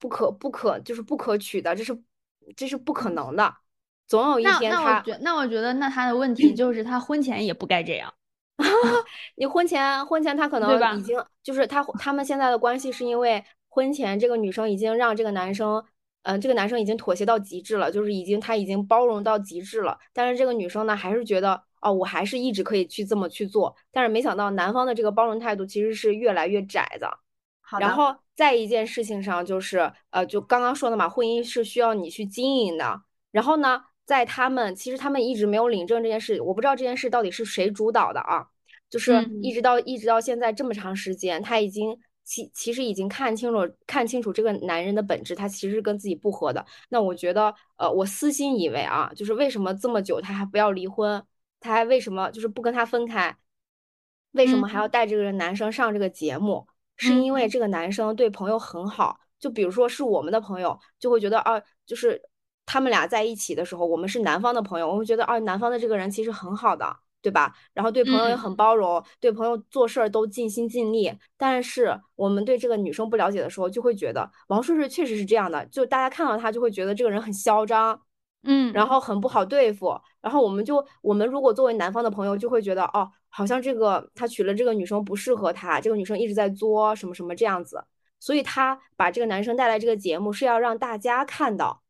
[0.00, 1.96] 不可不可就是不可取的，这是
[2.56, 3.54] 这是不可能的。
[4.08, 8.12] 总有一天他，那我觉那我觉得那他的问题就是他婚前也不该这样。
[9.36, 15.84] 你婚前婚前他可能已经就是他他们现在的关系是因为婚前这个女生已经让这个男生，
[16.24, 19.96] 嗯，这个男生已经妥协到极致了，就是已经他已经包容到极致了。
[20.12, 23.74] 但是这个女生呢，还是觉得哦，我还是一直可以去这么去做。
[23.92, 27.18] 但是没想到男方的这个包容态度其实是越来越窄的。
[27.78, 33.02] 然后在一件事情上，就是呃，就刚刚说的嘛，婚姻是需要你去经营的。
[33.32, 38.46] 然后呢，在他们其实他们一直没有领证这件事，我不知道这件事到底是谁主导的啊。
[38.88, 46.64] 就是一直到一直到现在这么长时间，他已经其其实已经看清楚看清楚这个男人的本质，他其实是跟自己不合的。
[46.88, 51.22] 那我觉得，呃，我私心以为啊，就是为什么这么久他还不要离婚，
[51.60, 53.36] 他还为什么就是不跟他分开，
[54.32, 56.66] 为什么还要带这个男生上这个节目？
[57.00, 62.20] 是因为这个男生对朋友很好，就比如说是我们的朋友，就会觉得啊，就是
[62.66, 67.54] 他们俩在一起的时候，我们是男方的朋友，我会觉得啊，男方的这个人其实很好的，对吧？
[67.72, 71.12] 然后对朋友也很包容，对朋友做事儿都尽心尽力。
[71.36, 78.00] 但是我们对这个女生不了解的时候，就会觉得王顺顺确实是这样的，就大家看到他就会觉得这个人很嚣张，
[78.42, 79.98] 嗯，然后很不好对付。
[80.20, 83.10] 然后我们就我们如果作为男方的朋友，就会觉得哦。
[83.32, 87.80] 好像这个他娶了这个女生不适合他，这个女生一直在作什么什么这样子，
[88.18, 91.80] 所以他把这个男生带来这个节目是要让大家看到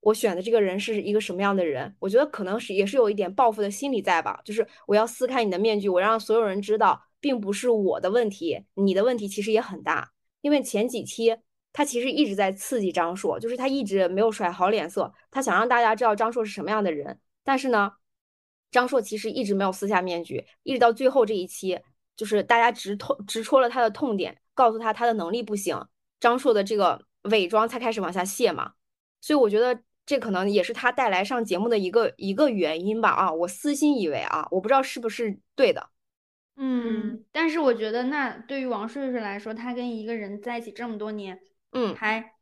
[0.00, 1.94] 我选的这个人是一个什么样的人。
[2.00, 10.10] 我觉得可能是也是有一点报复的心理在吧，就是我要撕开你的面具，我让所有人知道，并不是我的问题，你的问题其实也很大。
[10.40, 11.36] 因为前几期
[11.72, 17.92] 他其实一直在刺激张硕，就是他一直没有甩好脸色，他想让大家知道张硕是什么样的人，但是呢。
[18.72, 21.76] 张硕其实一直没有撕下面具，一直到最后这一期，
[22.14, 25.76] 就是大家直痛直戳了他的痛点，告诉他他的能力不行，
[26.20, 28.74] 张硕的这个伪装才开始往下卸嘛。
[29.20, 33.10] 所以我觉得这可能也是他带来上节目的一个一个原因吧。
[33.10, 35.88] 啊，我私心以为啊，我不知道是不是对的。
[36.54, 41.40] 嗯，但是我觉得那对于王睡睡来说，他跟一个人在一起这么多年，
[41.72, 42.32] 嗯，还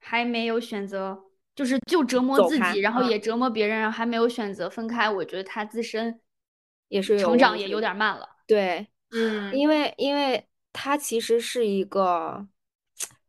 [0.00, 1.24] 还没有选择。
[1.56, 5.08] 就是就折磨自己，然后也折磨别人，然后还没有选择分开。
[5.08, 6.20] 我觉得他自身
[6.88, 8.28] 也是成长也有点慢了。
[8.44, 12.44] 对，嗯，因为因为他其实是一个，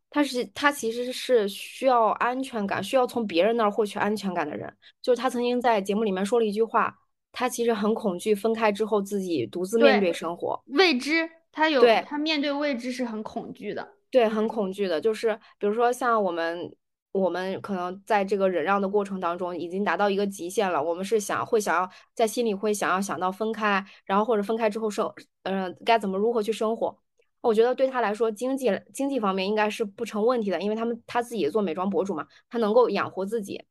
[0.10, 4.76] 他是他其实是需要安全感，需要从别人那儿获取安全感的人。
[5.04, 6.98] 就是他曾经在节目里面说了一句话，
[7.32, 11.30] 他其实很恐惧分开之后自己独自面对生活未知。
[11.52, 15.00] 他有他面对未知是很恐惧的，对，很恐惧的。
[15.02, 16.76] 就是比如说像我们。
[17.16, 20.84] 我们可能在这个忍让的过程当中已经达到一个极限了。
[20.84, 25.10] 我们是想会想要在心里会想要想到分开，然后或者分开之后生，
[25.44, 26.94] 嗯，该怎么如何去生活？
[27.40, 33.64] 我觉得对他来说，经济经济方面应该是不成问题的，因为他们他自己也做美妆博主嘛，他能够养活自己。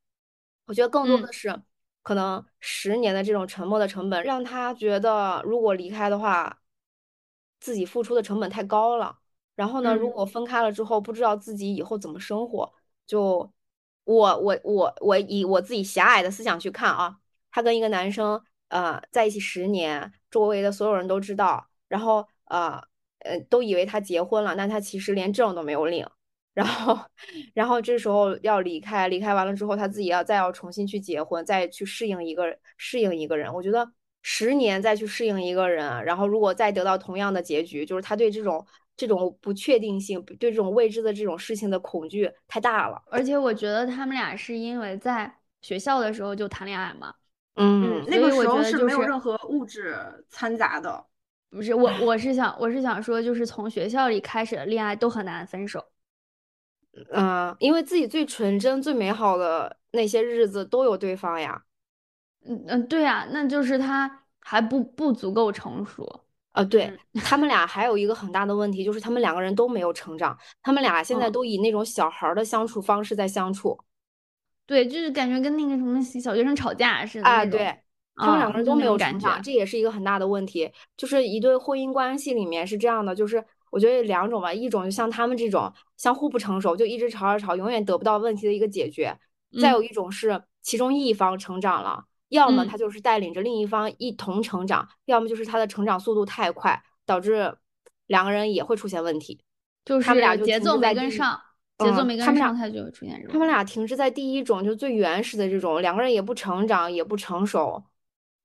[0.65, 1.55] 我觉得更多的是
[2.03, 6.61] 可能十年的这种沉默的成本，让他觉得如果离开的话，
[7.61, 9.19] 自己付出的成本太高了。
[9.57, 12.73] 然后呢，如果分开了之后，不知道自己以后怎么生活。
[13.07, 13.53] 就
[14.05, 17.19] 我我我我以我自己狭隘的思想去看啊，
[17.51, 22.83] 他跟一个男生呃在一起十年，周围的所有人都知道，然后呃
[23.21, 26.07] 呃都以为他结婚了，那他其实连证都没有领，
[26.53, 26.99] 然后
[27.55, 38.67] 然后这时候要离开，离开完了之后，他自己要再要重新去结婚，再去适应一个适应一个人，我觉得十年再去适应一个人，然后如果再得到同样的结局，就是他对这种。
[38.97, 43.03] 这种不确定性，对这种未知的这种事情的恐惧太大了。
[43.07, 47.15] 而且我觉得他们俩是因为在学校的时候就谈恋爱嘛，
[47.57, 49.97] 嗯，那个时候是没有任何物质
[50.29, 51.05] 掺杂的。
[51.51, 55.85] 不是我，我是想，我是想说，就是从学校里开始的恋爱都很难分手。
[57.13, 61.65] 嗯，因为自己最纯真、最美好的那些日子都有对方呀。
[62.45, 66.24] 嗯嗯，对呀，那就是他还不不足够成熟。
[66.55, 73.77] 啊，对他们俩还有一个很大的问题，就是他们两个人都没有成长，他们俩现在都以那种小孩的相处方式在相处。
[74.65, 77.29] 对，就是感觉跟那个什么小学生吵架似的。
[77.29, 77.77] 啊，对，
[78.15, 80.71] 他们两个人都没有成长，这也是一个很大的问题。
[80.97, 89.13] 就是一对婚姻关系里面是这样的，就是我觉得两种吧，一种就像他们这种相互不成熟，就一直吵吵吵，永远得不到问题的一个解决；
[89.61, 92.05] 再有一种是其中一方成长了。
[92.35, 97.57] 要么他就是带领着另一方一同成长，要么就是他的成长速度太快，导致
[98.09, 99.41] 两个人也会出现问题。
[99.85, 101.41] 就是他们俩节奏没跟上，
[101.79, 103.33] 节奏没跟上，他就会出现这种。
[103.33, 107.85] 他们俩停滞在第一种，就最原始的这种，两个人也不成长，也不成熟，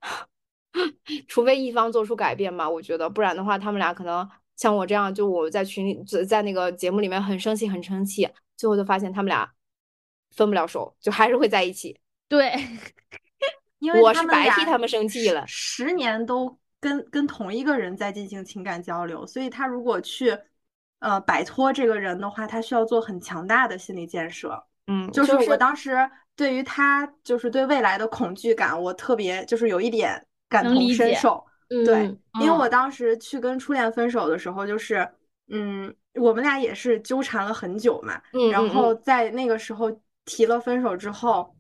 [1.28, 9.50] 除非一方做出改变嘛，我觉得，不然的话，他们俩可能像我这样，就我在群里，在那个节目里面很生气，很生气，最后就发现他们俩
[10.36, 11.98] 分不了手，就还是会在一起。
[12.28, 12.54] 对。
[13.80, 20.38] 因为我是白替他们生气了，十年都跟跟同一个人在进行情感交流，所以他如果去
[21.00, 24.62] 呃摆脱这个人的话，他需要做很强大的心理建设。
[24.88, 25.98] 嗯，就是我当时
[26.36, 31.42] 对于他就是对未来的恐惧感，我特别就是有一点感同身受。
[31.86, 35.08] 对，因为我当时去跟初恋分手的时候，就是
[35.50, 39.90] 嗯，我们俩也是纠缠了很久嘛，然后在那个时候
[40.26, 41.56] 提了分手之后。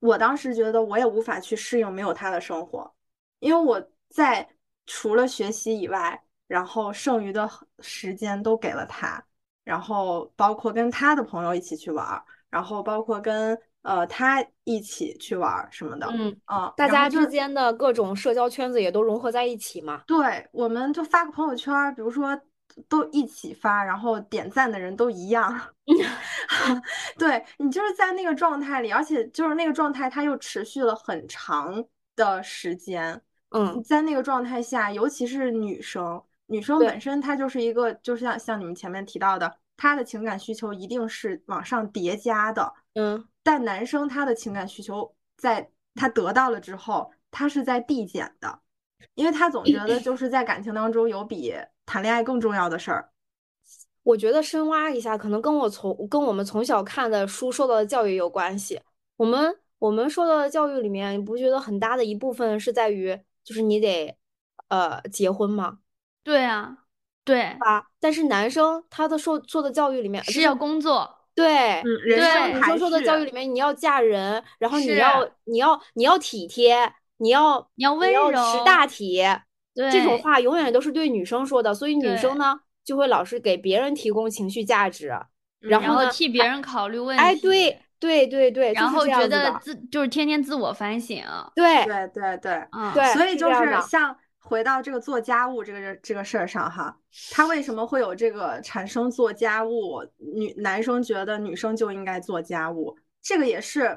[0.00, 2.92] 我当时觉得我也无法去适应没有他的生活，
[3.38, 4.48] 因为我在
[4.86, 9.22] 除了学习以外，然后剩余的时间都给了他，
[9.62, 20.02] 然后包括跟他的朋友一起去玩，然后包括跟呃他一起去玩什么的，嗯啊，大家之间的各种社交圈子也都融合在一起嘛。
[20.06, 22.40] 对，我们就发个朋友圈，比如说。
[22.88, 25.60] 都一起发，然后点赞的人都一样。
[27.18, 31.84] 对你就是在那个状态里，而且就是那个状态，它又持续了很长
[32.16, 33.20] 的时间。
[33.50, 42.72] 嗯，在那个状态下，尤其是女生，女生本身她就是一个，就是像像你们前面提到的，她的情感需求一定是往上叠加的。
[42.94, 48.60] 嗯，但男生他的情感需求，在他得到了之后，他是在递减的，
[49.14, 51.52] 因为他总觉得就是在感情当中有比。
[51.90, 53.10] 谈恋爱更重要的事儿，
[54.04, 58.80] 我觉得深挖一下，可能跟我从跟我们从小看的书、受到的教育有关系。
[59.16, 64.16] 我们我们受到的教育里面，你不觉得很大的一部分是在于，就是你得
[64.68, 65.78] 呃结婚吗？
[66.22, 66.76] 对啊，
[67.24, 67.84] 对啊？
[67.98, 79.24] 但是男生他的受受的教育里面是要工作，对，对，女生受的教育里面你要嫁人，然后你要你要你要体贴，你要你要温柔，识大体。
[79.88, 85.12] 这种话永远都是对女生说的，所以女生呢就会老是给别人提供情绪价值，
[85.60, 87.22] 然后替别人考虑问题。
[87.22, 91.22] 哎，对对对对，然后觉得自就是天天自我反省。
[91.54, 96.96] 对对对对，嗯，对，所以就是像回到这个做家务这个这个事儿上哈，
[97.30, 100.02] 他为什么会有这个产生做家务？
[100.18, 103.96] 女男生觉得女生就应该做家务，这个也是，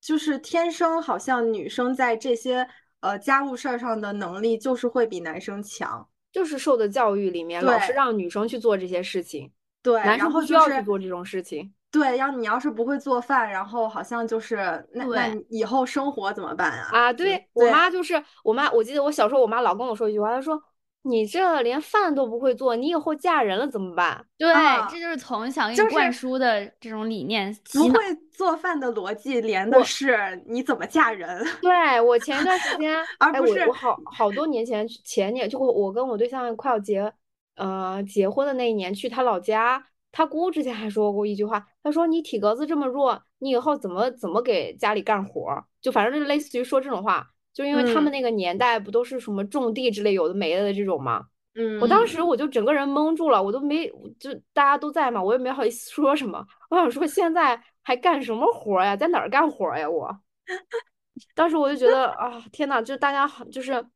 [0.00, 2.66] 就是天生好像女生在这些。
[3.04, 11.70] 呃，家务事儿上的能力就是会比男生强，就是受的教育里面老是让女生去做这些事情，对，男生不需要去做这种事情。
[11.90, 14.56] 对，要你要是不会做饭，然后好像就是
[14.94, 16.88] 那那以后生活怎么办啊？
[16.92, 20.60] 啊，对我妈就是我妈，我记得我小时候我妈老跟我说一句话，她说。
[21.06, 24.24] 你这连饭都不会做，你以后嫁人了怎么办？
[24.38, 24.50] 对，
[24.90, 27.54] 这就是从小给你灌输的这种理念。
[27.74, 27.98] 不会
[28.32, 31.46] 做饭的逻辑连的是你怎么嫁人？
[31.60, 37.12] 对我前一段时间， 而不是我好好多年前前年，就我跟我对象快要结
[37.56, 45.62] 呃结婚的那一年去他老家，他姑之前还说过一句话，他说你体格子这么弱，你以后怎么怎么给家里干活？
[45.82, 47.28] 就反正就类似于说这种话。
[47.54, 51.24] 就因为他们那个年代不都是什么种地之类有的没的这种吗？
[51.54, 53.88] 嗯，我当时我就整个人懵住了，我都没
[54.18, 56.44] 就大家都在嘛，我也没好意思说什么。
[56.68, 58.96] 我想说现在还干什么活呀？
[58.96, 59.88] 在哪儿干活呀？
[59.88, 60.18] 我
[61.32, 63.86] 当时我就觉得啊，天呐，就大家好就是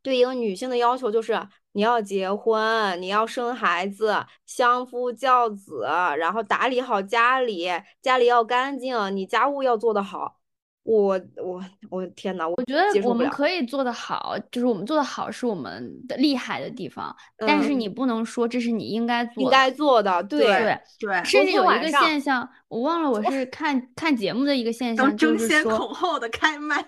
[0.00, 1.36] 对一个女性的要求就是
[1.72, 5.84] 你要结婚，你要生孩子，相夫教子，
[6.16, 7.68] 然后打理好家里，
[8.00, 10.36] 家里要干净，你家务要做得好。
[10.84, 21.24] 我我我天呐，我觉得我们可以做得好，就是我们做得好是我们的厉害的地方，但是你不能说这是你应该做应该做的，对对对。
[21.24, 26.84] 甚至有一个现象，我忘了我是看看节目的一个现象，争先恐后的开麦。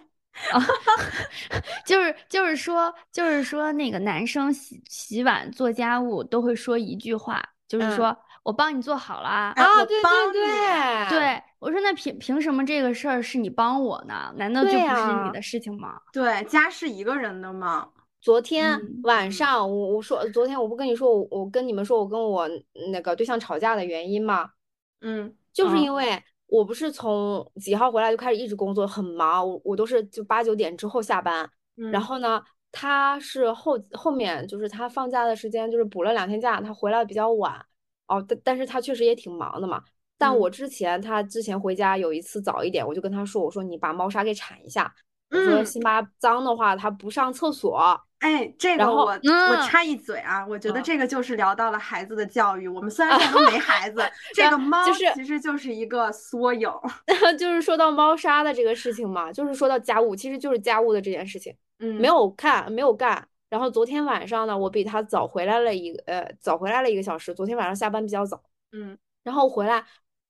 [0.50, 0.60] 啊，
[1.86, 9.52] 就是就是说就是说那个男生洗洗碗做家务都会说一句话，就是嗯说、我帮你做好了啊。
[9.54, 14.30] 哎啊，对帮对对对我说那凭凭什么这个事儿是你帮我呢？
[14.36, 15.98] 难道就不是你的事情吗？
[16.12, 17.88] 对，家是一个人的嘛。
[18.20, 22.46] 昨天嗯晚上我我说昨天我不跟你说我我跟你们说我跟我
[22.92, 24.50] 那个对象吵架的原因吗？
[25.00, 31.50] 嗯就是嗯因为我不是从几号回来就开始一直工作，很忙，我我都是就八九点之后下班。
[31.78, 37.64] 嗯，然后呢，他是后后面就是他放假的时间就是补了两天假，他回来比较晚。
[38.06, 39.82] 哦，但但是他确实也挺忙的嘛。
[40.16, 44.92] 但我嗯之前他之前回家有一次早一点，我就跟他说，我说你把猫砂给铲一下。
[45.30, 48.00] 我说嗯辛巴脏的话，他不上厕所。
[48.20, 52.68] 哎，这个我我嗯插一嘴啊，我觉得嗯这个就是聊到了孩子的教育。
[52.68, 54.00] 我们虽然说都没 孩子，
[54.34, 56.70] 这个猫就是其实就是一个缩影。
[57.38, 61.54] 就是说到猫砂的这个事情嘛，就是说到家务，其实就是家务的这件事情。
[61.80, 63.26] 嗯，没有看，没有干。
[63.50, 67.34] 然后昨天晚上呢，我比他早回来了一个，呃，早回来了一个小时。
[67.34, 68.40] 昨天晚上下班比较早，
[68.72, 69.84] 嗯然后回来，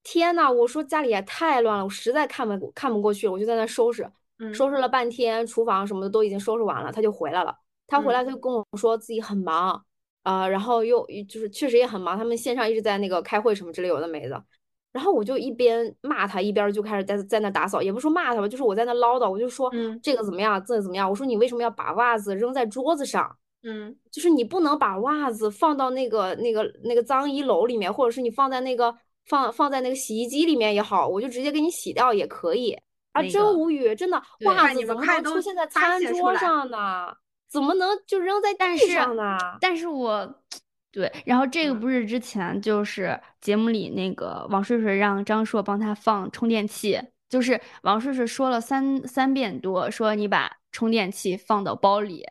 [0.04, 7.56] 天呐，我说家里也太乱了，我实在看不看不过去了，我就在那收拾，嗯收拾了半天，厨房什么的都已经收拾完了，他就回来了。
[7.86, 9.82] 他回来嗯他就跟我说自己很忙，
[10.22, 14.44] 呃，然后又就是确实也很忙，他们线上一直在那个开会什么之类有的没的。
[14.92, 21.08] 然后我就一边骂他，一边就开始在在那打扫，也不是说骂他吧，就是我在那唠叨，我就说嗯这个怎么样，这个怎么样？
[21.10, 23.36] 我说你为什么要把袜子扔在桌子上？
[23.66, 28.94] 嗯就是你不能把袜子放到那个那个那个脏衣篓里面，或者是你放在那个
[29.26, 32.78] 放放在那个洗衣机里面也好，我就直接给你洗掉也可以。
[33.12, 37.14] 啊，真那个无语，真的，对袜子怎么能出现在餐桌上呢？
[37.48, 39.38] 怎么能就扔在地上呢？
[39.60, 40.42] 但是我
[40.90, 52.26] 对，然后这个嗯不是之前就是节目里那个王睡睡让张硕帮他放充电器，就是王睡睡说了三三遍多，说你把充电器放到包里，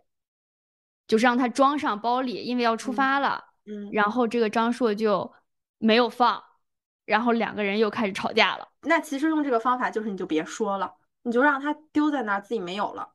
[1.08, 3.46] 就是让他装上包里，因为要出嗯发了。
[3.66, 5.32] 嗯，然后这个张硕就
[5.78, 6.44] 没有放，
[7.06, 8.68] 然后两个人又开始吵架了。
[8.82, 10.94] 那其实用这个方法就是你就别说了，
[11.24, 13.10] 你就让他丢在那儿，自己没有了。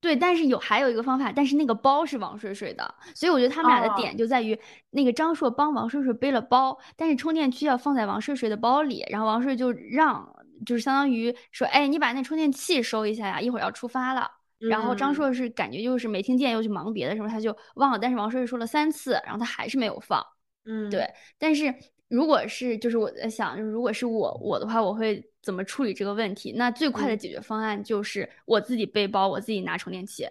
[0.00, 4.56] 对，但是有还有一个方法，但是那个包是王睡睡的，所以我觉得他们俩的哦点就在于
[4.90, 10.32] 那个张硕帮王睡睡背了包，但是充电器要放在王睡睡的包里，然后王睡就让，
[10.64, 14.30] 就是相当于说，哎，你把那充电器收一下呀，一会儿要出发了。
[14.60, 20.24] 然后张嗯硕是感觉就是没听见，又去忙别的什么，他就忘了，但是王睡睡说了三次，然后他还是没有放。
[20.64, 21.74] 嗯，对，但是
[22.08, 26.52] 如果是就是我在想，就是如果是我我的话，我会怎么处理这个问题？
[26.52, 30.28] 那最快的嗯解决方案就是我自己背包，我自己拿充电器。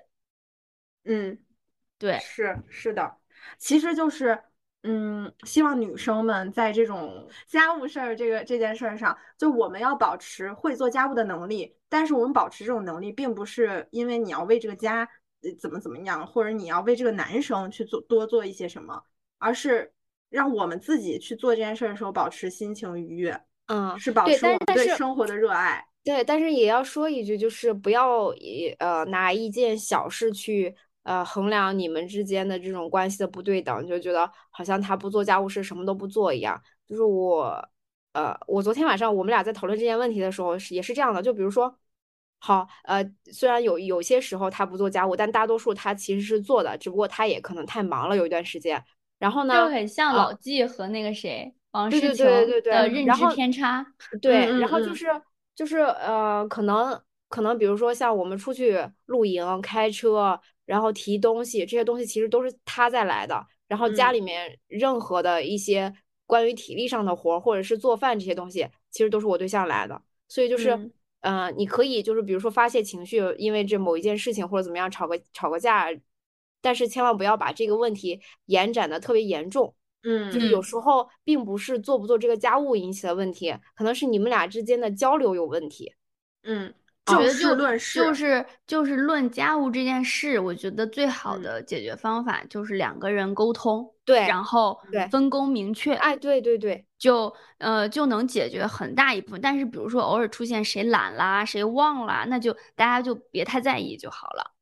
[1.06, 1.38] 嗯，
[1.98, 3.16] 对，是是的，
[3.58, 4.38] 其实就是，
[4.84, 15.08] 嗯，希望女生们在这种家务事儿这个这件事儿上，就我们要保持会做家务的能力，但是我们保持这种能力，并不是因为你要为这个家
[15.44, 19.02] 呃怎么怎么样，或者你要为这个男生去做多做一些什么，
[19.38, 19.94] 而是
[20.30, 25.84] 让我们自己去做这件事儿的时候保持心情愉悦，嗯，是保持我们对生活的热爱。
[26.04, 30.74] 对，但是也要说一句，就是不要以呃拿一件小事去
[31.04, 36.62] 呃衡量你们之间的这种关系的不对等，就觉得好像他不做家务事，什么都不做一样。
[36.88, 37.70] 就是我
[38.14, 41.78] 呃，我昨天晚上我们俩在讨论这件问题的时候是也是这样的，就比如说，
[42.40, 43.04] 好呃，
[43.34, 48.82] 虽然有有些时候他不做家务，但大多数他其实是做的，只不过他也可能太忙了有一段时间。
[49.20, 53.86] 然后呢就，很像啊老纪和那个谁王对对诗晴对对对的认知然后偏差。
[54.22, 55.08] 对，然后就是
[55.56, 57.00] 就是呃，可能
[57.30, 63.46] 可能比如说像我们出去露营、开车，然后提东西，这些东西其实都是他在来的。
[63.68, 65.94] 然后家嗯里面任何的一些
[66.26, 70.02] 关于体力上的活儿，或者是做饭这些东西，其实都是我对象来的。
[70.30, 70.92] 所以就是，嗯
[71.22, 75.88] 呃，你可以就是比如说发泄情绪，因为这某一件事情或者怎么样吵个吵个架，
[76.62, 79.74] 但是千万不要把这个问题延展的特别严重。
[80.04, 85.94] 嗯，就是有时候并不是做不做这个家务引起的问题，可能是你们俩之间的交流有问题。
[86.44, 86.74] 嗯，
[87.06, 99.42] 就事论事，就是就是论家务这件事，我觉得最好嗯的解决方法就是两个人沟通，对然后对分工明确，哎，对对对，就呃就能解决很大一部分。
[99.42, 104.54] 但是比如说偶尔出现谁懒啦，谁忘啦，那就大家就别太在意就好了。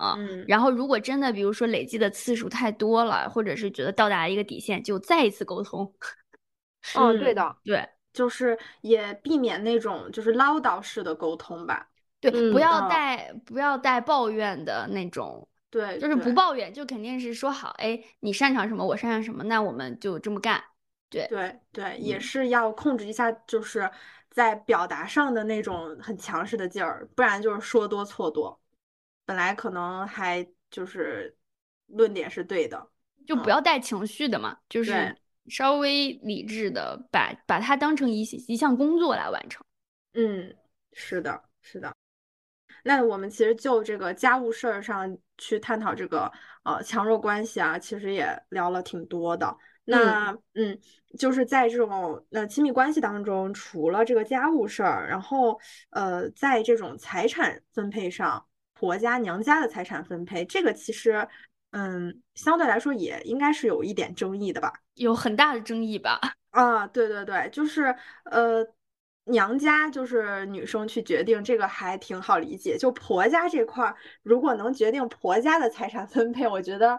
[0.00, 5.92] 啊，嗯然后如果真的比如说累积的次数太多了，或者是觉得到达一个底线，就再一次沟通。
[6.92, 11.88] 嗯，对嗯的，对就是也避免那种就是唠叨式的沟通吧。
[12.20, 20.62] 对，嗯不要啊带不要带抱怨的那种对，就是不抱怨，就肯定是说好，哎，你擅长什么，我擅长什么，那我们就这么干。
[21.08, 23.88] 对，对对，也嗯是要控制一下，就是
[24.30, 28.60] 在表达上的那种很强势的劲儿，不然就是说多错多。
[29.30, 31.36] 本来可能还就是
[31.86, 32.84] 论点是对的，
[33.24, 35.16] 就不要带情绪的嘛，就是
[35.46, 39.64] 稍微理智的把把它当成一一项工作来完成。
[40.14, 40.52] 嗯，
[40.94, 41.94] 是的，是的。
[42.82, 46.28] 那我们其实就这个家务事儿上去探讨这个
[46.64, 49.56] 呃强弱关系啊，其实也聊了挺多的。
[49.84, 50.76] 那嗯，
[51.16, 55.60] 就是在这种呃亲密关系当中，除了这个家务事儿，然后
[55.90, 58.44] 呃在这种财产分配上，
[58.80, 61.28] 婆家娘家的财产分配，这个其实
[61.72, 64.72] 嗯相对来说也应该是有一点争议的吧？
[64.94, 66.18] 有很大的争议吧？
[66.50, 68.66] 啊，对对对，就是呃。
[69.24, 72.76] 娘家就是女生去决定，这个还挺好理解。
[72.76, 76.98] 就婆家这块儿，如果能决定婆家的财产分配，我觉得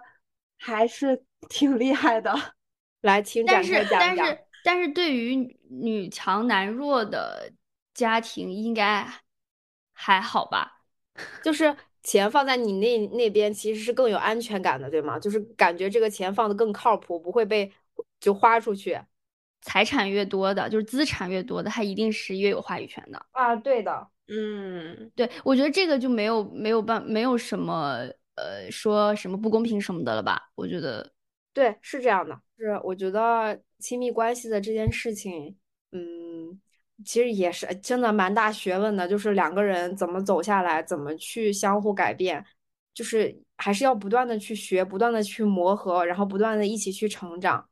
[0.57, 2.33] 还是挺厉害的。
[3.01, 4.15] 来，请展开讲讲。
[4.15, 5.35] 但是，但是对于
[5.67, 7.51] 女强男弱的
[7.93, 9.05] 家庭，应该
[9.91, 10.80] 还好吧？
[11.43, 15.19] 就是钱放在你那那边，其实是更有安全感的，对吗？
[15.19, 17.71] 就是感觉这个钱放的更靠谱，不会被
[18.19, 18.99] 就花出去。
[19.63, 23.55] 财产越多的，就是资产越多的，他一定是越有话语权的啊！
[23.55, 27.99] 对的，嗯，对，我觉得这个就没有没有办没有什么
[28.33, 30.49] 呃说什么不公平什么的了吧？
[30.55, 31.13] 我觉得，
[31.53, 35.55] 对，是这样的，是我觉得亲密关系的这件事情，嗯，
[37.05, 42.45] 其实也是真的蛮大学问的，就是两个人怎么走下来，怎么去相互改变，
[42.93, 47.67] 就是还是要不断的去学，不断的去磨合，然后不断的一起去成长。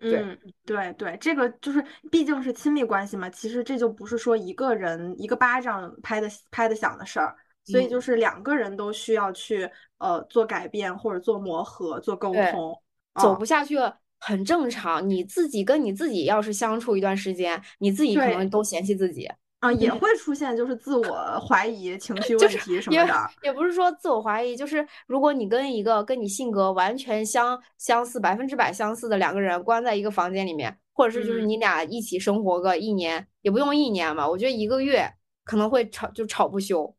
[0.00, 12.82] 嗯，对对，这个就是毕竟是亲密关系嘛，其实这就不是说一个人一个巴掌拍的拍的响的事儿，所以就是两个人都需要去呃做改变或者做磨合、做沟通，
[13.14, 13.76] 走不下去
[14.24, 15.08] 很正常。
[15.08, 19.30] 你自己跟你自己要是相处一段时间，你自己可能都嫌弃自己。
[19.60, 35.10] 啊，也会出现就是自我怀疑、情绪 问题什么的，也不是说自我怀疑，就是如果你跟一个跟你性格完全相相似、百分之百相似的两个人关在一个房间里面，或者是就是你俩一起生活个一年，也不用一年吧，我觉得一个月
[35.44, 36.94] 可能会吵就吵不休。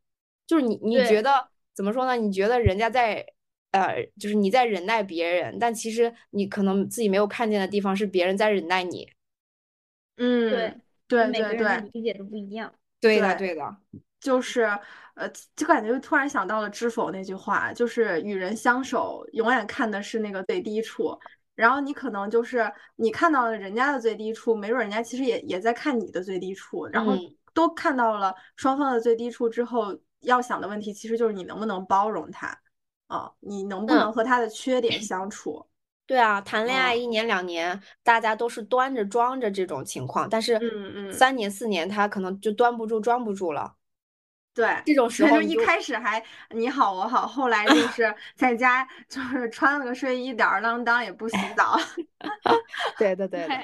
[0.48, 1.32] 就是你你觉得
[1.76, 2.16] 怎么说呢？
[2.16, 3.24] 你觉得人家在
[3.76, 9.10] 呃，就是你在忍耐别人，但其实你可能自己没有看见的地方是别人在忍耐你。
[10.18, 10.82] 嗯，对。
[11.08, 12.74] 对对对，理解都不一样。
[13.00, 13.78] 对的对的，
[14.20, 14.64] 就是
[15.14, 21.16] 呃，就感觉突然想到了《知否》那句话，就是与人相守，永远看的是那个最低处。
[21.54, 26.88] 然后你可能就是你看到了人家的最低处，没准人家其实也也在看你的最低处。
[26.88, 27.14] 然后
[27.54, 32.58] 都看到了双方的最低处之后，要想的问题其实就是你能不能包容他
[33.08, 33.32] 啊？
[33.40, 35.66] 你能不能和他的缺点相处？
[36.08, 43.74] 对啊，谈恋爱一年两年，大家都是端着装着这种情况，但是嗯嗯，三年四年他可能就端不住装不住了。
[44.54, 51.76] 对，这种 时候就一开始还你好我好，后来就 是在家就是穿了个睡衣吊儿郎当也不洗澡。
[53.00, 53.60] 对的对的。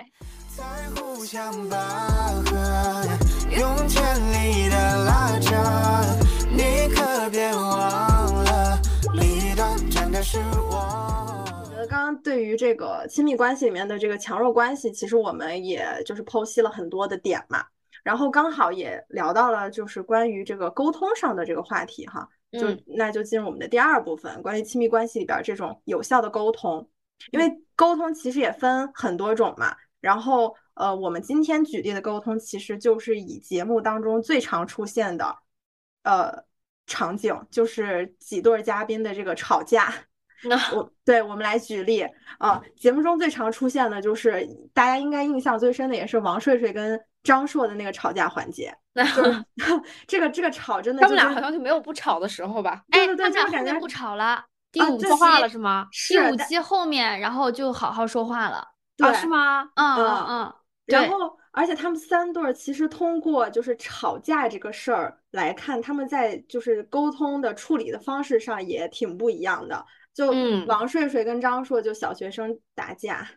[11.89, 17.65] 刚刚对于这个亲密关系里面的这个强弱关系，其实我们也就是剖析了很多的点嘛，
[18.03, 26.88] 然后刚好也聊到了就是关于这个沟通上的这个话题哈，就那就进入我们的第二部分，关于亲密关系里边这种有效的沟通，
[27.32, 35.36] 因为沟通其实也分很多种嘛，然后呃，我们今天举例的沟通其实就是以节目当中最常出现的
[36.03, 36.45] 呃
[36.86, 39.93] 场景，就是几对嘉宾的这个吵架。
[40.43, 42.05] 那我对我们来举例
[42.37, 48.75] 啊，节目中最常出现的就是大家应该印象最深的，也是王睡睡跟张硕的那个吵架环节。
[48.93, 49.05] 那
[50.07, 52.83] 这个这个吵真的，他们俩好像就没有不吵的时候吧？
[52.91, 54.43] 哎，对对，他们俩不吵了。
[54.71, 55.87] 第五期话了是吗？
[56.07, 58.65] 第五期后面，然后就好好说话了。
[58.99, 59.63] 啊，是吗？
[59.75, 60.53] 嗯嗯嗯。
[60.85, 69.85] 然后，而且他们三对儿其实通过就是吵架这个事儿来看，他们在就是沟通的处理的方式上也挺不一样的。
[70.14, 70.32] 就
[70.68, 73.28] 王睡睡跟张硕就小学生打架，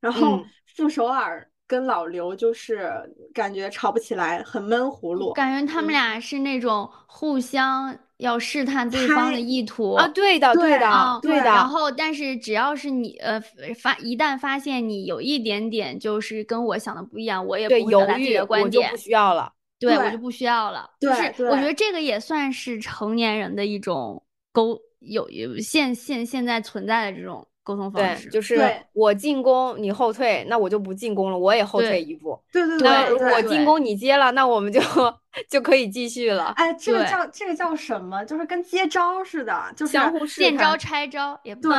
[0.00, 0.44] 然后
[0.76, 2.90] 傅首尔跟老刘就是
[3.34, 5.32] 感觉吵不起来，很闷葫芦。
[5.32, 11.44] 感觉他们俩是那种互相要试探对方的意图啊，对的，对的，对的。
[11.44, 13.40] 然后，但是只要是你呃
[13.80, 19.52] 发一旦发现你有一点点就是跟我想的不一样，我也不会表达自己的观点，我就不需要了。
[19.78, 20.90] 对我就不需要了。
[20.98, 24.22] 就是我觉得这个也算是成年人的一种
[24.52, 24.80] 沟。
[25.00, 28.58] 有有现现现在存在的这种沟通方式，就是
[28.94, 32.40] 我进攻你后退，那我就不进攻了，我也后退一步。
[32.50, 34.80] 对对对，那我进攻你接了，那我们就
[35.50, 36.46] 就可以继续了。
[36.56, 38.24] 哎，这个叫这个叫什么？
[38.24, 41.70] 就是跟接招似的，就是相互见招拆招，也不对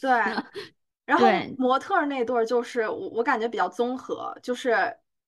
[0.00, 0.10] 对。
[1.06, 4.76] 然后模特那对就是我我感觉比较综合，就是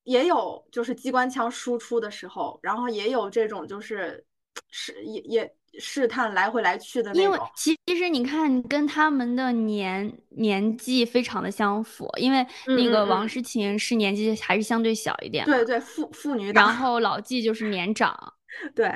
[0.03, 4.23] 也有就是机关枪输出的时候，然后也有这种就是
[4.69, 5.55] 是也也。
[5.79, 18.33] 试探来回来去的那种，因为其实你看，跟他们的年年纪非常的相符，因为那个王诗晴是年纪还是相对小一点，对对，妇妇女然后老纪就是年长，
[18.75, 18.93] 对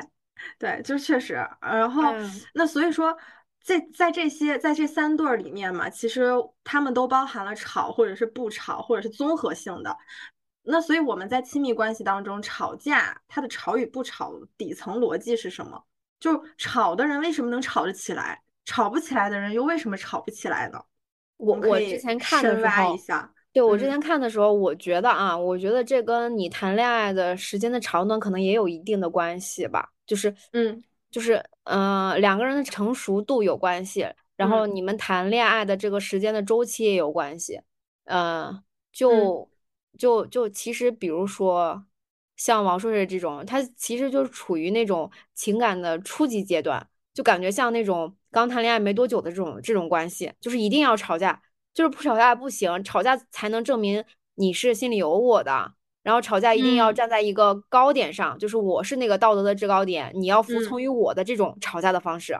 [0.59, 2.13] 对，就确实，然后
[2.53, 3.17] 那所以说，
[3.63, 6.31] 在在这些在这三对儿里面嘛，其实
[6.63, 9.95] 他们都包含了吵或者是不吵或者是综合性的，
[10.63, 15.81] 那所以我们在亲密关系当中吵架，它的吵与不吵底层逻辑是什么？
[16.19, 18.41] 就吵的人为什么能吵得起来？
[18.65, 20.81] 吵不起来的人又为什么吵不起来呢？
[21.37, 22.97] 我我之前看的时候，
[23.53, 29.87] 对我之前看的时候，我觉得啊，我觉得这跟你谈恋爱的时间的长短可能也有一定的关系吧。
[30.07, 37.61] 就是，嗯，就是，嗯，两个人的成熟度有关系，然后你们谈恋爱的这个时间的周期也有关系。
[38.05, 39.47] 嗯，就
[39.95, 41.85] 就就其实，比如说。
[42.37, 51.41] 像王硕硕这种，他其实就是处于那种情感的初级阶段，就感觉像那种刚谈恋爱没多久的这种这种关系，就是一定要吵架，
[51.73, 54.03] 就是不吵架不行，吵架才能证明
[54.35, 55.73] 你是心里有我的，
[56.03, 62.37] 然后吵架一定要站在一个高点上，就是我是那个道德的制高点，你要服从于我的这种吵架的方式。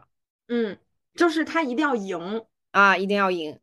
[0.47, 0.77] 嗯，
[1.15, 3.57] 就是他一定要赢啊，一定要赢。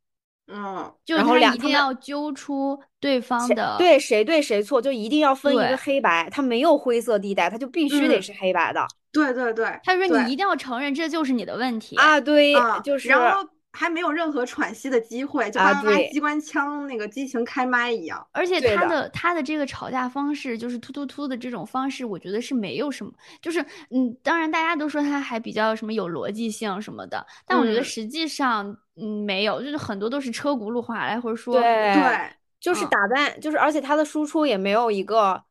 [0.52, 8.86] 嗯，就是他一定要揪出对方的对谁对谁错，就一定要分一个黑白，他没有灰色地带，他就必须得是黑白的。
[9.12, 13.08] 对对对，他说你一定要承认这就是你的问题啊，对，就是。
[13.08, 13.48] 然后。
[13.74, 18.24] 还没有任何喘息的机会，就跟拉机关枪那个激情开麦一样。
[18.32, 23.10] 而且他的他的这个吵架方式，就是突突突的这种方式，我觉得是没有什么，
[23.40, 31.54] 就是嗯，当然大家都说他还比较什么有逻辑性什么的，但我觉得实际上嗯没有，就是很多都是车轱辘话来回说。
[31.54, 35.42] 对对，就是打在就是，而且他的输出也没有一个，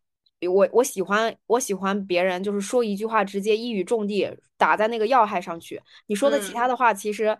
[0.47, 7.35] 我我喜欢我喜欢别人就是说一句话直接一语中的打在那个要害上去，你说的其他的话其实。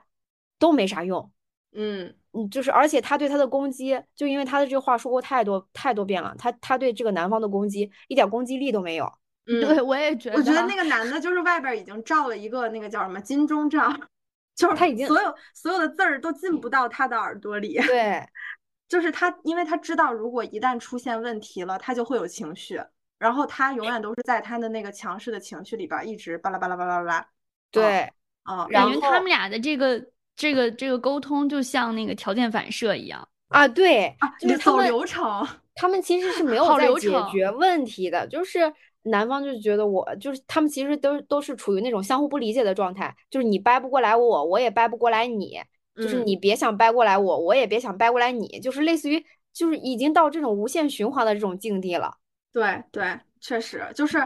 [0.62, 1.32] 都没啥用，
[1.74, 9.12] 嗯嗯，就是，而且他对他的攻击，就因为他的这个话说过太多太多遍了，他他对这个男方的攻击一点攻击力都没有。
[9.48, 10.38] 嗯，对，我也觉得。
[10.38, 13.92] 我觉得那个男的，就是外边已经罩了一个那个叫什么金钟罩，
[14.56, 17.78] 就是他已经所有所有的字儿都进不到他的耳朵里。
[17.80, 18.24] 对，
[18.88, 22.80] 就是他，因为他知道，如果一旦出现问题了，他就会有情绪，
[23.18, 27.28] 然后他永远都是在他的那个强势的情绪里边一直巴拉巴拉巴拉巴拉。
[27.72, 28.10] 对，
[28.44, 30.06] 啊，感觉他们俩的这个。
[30.36, 38.74] 这个这个沟通就像那个条件反射一样啊，对啊，就是走流程，他们其实是没 有在解决问题的，就是
[39.04, 45.60] 男方就觉得我就是他们其实都都是处于那种相互不理解的状态，就是你掰不过来我，我也掰不过来你，
[45.96, 52.16] 就是你别想掰过来我，我也别想掰过来你，就是类似于就是已经到这种无限循环的这种境地了。
[52.54, 54.26] 对对，确实就是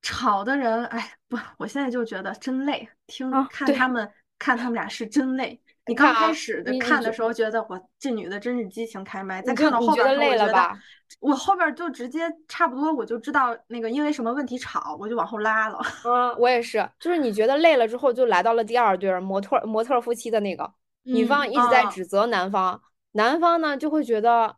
[0.00, 4.08] 吵的人，哎不，我现在就觉得真累，听看他们。
[4.38, 5.60] 看他们俩是真累。
[5.86, 10.72] 你刚开始的看的时候觉得我这女的真是激情开麦，再看到后边我觉得
[11.20, 15.78] 我后边就直接差不多我就知道那个因为什么问题吵，我就往后拉了。
[16.06, 20.72] 嗯，我也是，就是你觉得累了之后，就来到了第二对模特模特夫妻的那个
[21.02, 22.80] 女方一直在指责男方，
[23.12, 24.56] 男方呢就会觉得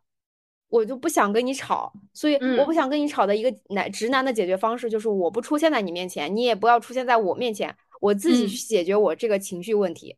[0.69, 7.75] 我就不想跟你吵，所以我不想跟你吵的一个男直男的解决方式就是我不出现在你面前，你也不要出现在我面前。
[7.99, 10.15] 我自己去解决我这个情绪问题，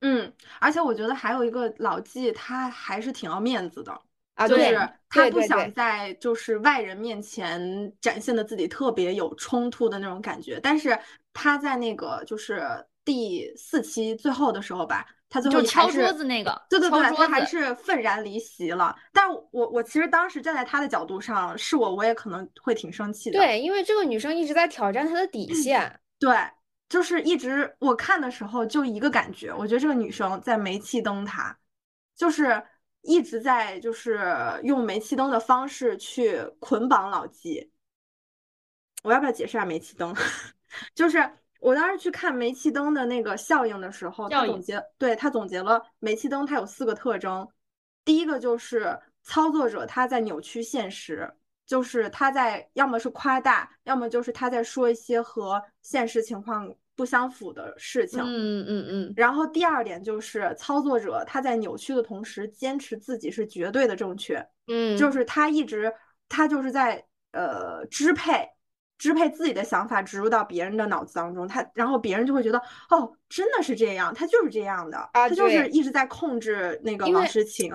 [0.00, 4.00] 嗯，而且我觉得还有一个老纪，他还是挺要面子的
[4.34, 10.98] 啊，就是他不想在就是外人面前展现的自己特别有冲突的那种感觉，但是
[11.32, 12.62] 他在那个就是
[13.04, 18.96] 第四期最后的时候吧，他最后敲桌子那个，对对对，他还是愤然离席了。
[19.12, 26.34] 但我我其实当时站在他的角度上，是我我也可能会挺生气的，对，因为这个女生一直在挑战他的底线，对。
[26.92, 31.58] 就是一直我看的时候就一个感觉，我觉得这个女生在煤气灯塔，
[32.14, 32.62] 就是
[33.00, 34.20] 一直在就是
[34.62, 37.72] 用煤气灯的方式去捆绑老纪。
[39.02, 40.14] 我要不要解释下煤气灯？
[40.94, 41.18] 就是
[41.60, 47.48] 我当时去看煤气灯的那个效应的时候，他总结，对他总结了煤气灯它有四个特征，
[48.04, 51.32] 第一个就是操作者他在扭曲现实。
[51.64, 58.20] 就是他在要么是夸大，要么就是他在说一些和现实情况不相符的事情。
[58.22, 59.14] 嗯嗯嗯。
[59.16, 64.44] 然后第二点就是操作者他在扭曲的同时，坚持自己是绝对的正确。
[64.68, 65.92] 嗯，就是他一直
[66.28, 68.48] 他就是在呃支配
[68.98, 72.58] 支配自己的想法植入到别人的脑子当中，他然后别人就会觉得
[72.90, 77.72] 哦真的是这样，他就是这样的，啊他就是一直在控制那个因为王诗晴。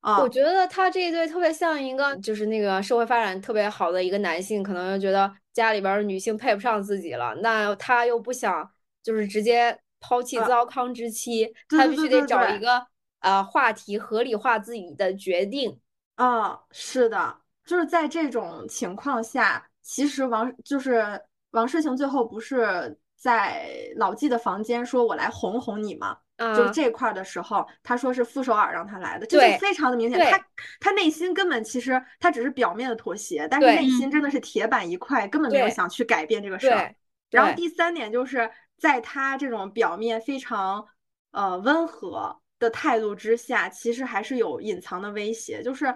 [0.00, 8.70] 啊，我觉得他这一对特别像一个，就是那个社会发展特别好的一个男性，可能就觉得家里边女性配不上自己了，那他又不想
[9.02, 12.86] 就是直接抛弃呃糟糠之妻，对他必须得找一个
[13.20, 15.80] 呃话题合理化自己的决定。
[16.16, 21.20] 啊，是的，就是在这种情况下，其实王就是
[21.52, 26.18] 王世晴最后不是在老纪的房间说“我来哄哄你”吗？
[26.36, 30.18] 就是这块儿的时候，他说是傅首尔让他来的，这就对非常的明显。
[30.30, 30.46] 他
[30.80, 36.94] 他内心根本其实他只是表面的妥协，但是内心真的是铁板一块，根本没有想去改变这个事儿。
[37.30, 40.86] 然后第三点就是在他这种表面非常
[41.30, 45.94] 呃温和的态度之下，其实还是有隐藏的威胁，就是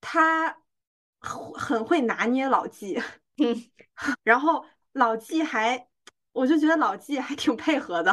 [0.00, 0.56] 他
[1.20, 3.00] 很很会拿捏老纪，
[3.38, 3.70] 嗯，
[4.22, 5.88] 然后老纪还，
[6.32, 8.12] 我就觉得老纪还挺配合的，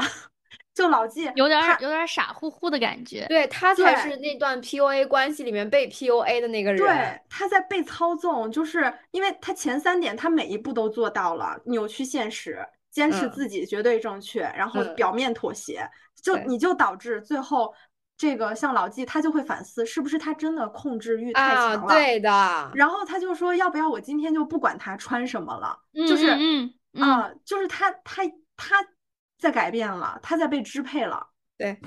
[0.82, 3.26] 就老纪有点儿有点儿傻乎乎的感觉。
[3.28, 6.80] 对他才是那段 PUA 关系里面被 PUA 的那个人。
[6.80, 12.58] 对，他在被操纵，就是因为他前三点他每一步都做到了，扭曲现实，
[12.90, 15.88] 坚持嗯自己绝对正确，然后嗯表面妥协，
[16.22, 17.72] 就你就导致最后
[18.18, 21.94] 这个像老纪他就会反思，是不是他真的控制欲太啊，强了？
[21.94, 28.24] 对的，然后他就说，要不要我今天就不管他穿什么了，嗯就是嗯嗯啊、就是他他
[28.58, 28.76] 他
[29.42, 31.28] 在改变了，他在被支配了。
[31.58, 31.78] 对。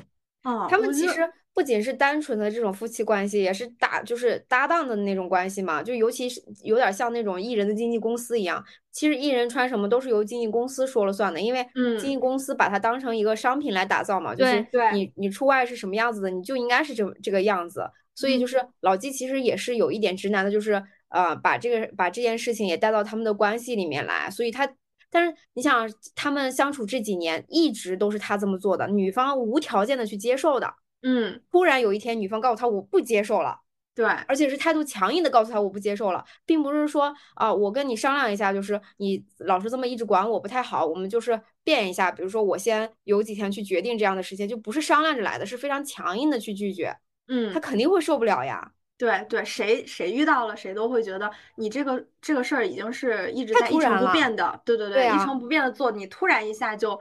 [0.42, 8.62] 哦，他们其实不仅是单纯的这种夫妻关系，也是搭就是搭档的那种关系嘛，就尤其是有点像那种艺人的经纪公司一样。
[8.92, 17.90] 其实艺人穿什么都是由经纪公司说了算的，因为嗯经纪公司把它当成一个商品来打造嘛，就是对对你你出外是什么样子的，你就应该是这这个样子。
[18.14, 24.70] 所以嗯就是老纪其实也是有一点直男的，就是呃把这个把这件事情也带到他们的关系里面来，所以他。
[25.14, 30.74] 但是你想，他们相处这几年一直都是他这么做的，女方无条件的去接受的。
[31.02, 33.56] 嗯，突然有一天，女方告诉他我不接受了，
[33.94, 46.96] 对，而且是态度强硬的告诉他我不接受了，并不是说啊、我跟你商量一下，就是你老是这么一直管我不太好，我们就是变一下，比如说我先有几天去决定这样的事情，就不是商量着来的，是非常强硬的去拒绝，
[47.28, 48.72] 嗯他，肯定会受不了呀。
[48.96, 56.98] 对对，谁谁遇到了，谁都会觉得你这个这个事儿已经是一直在一成不变的，对对一对啊成不变的做，你突然一下就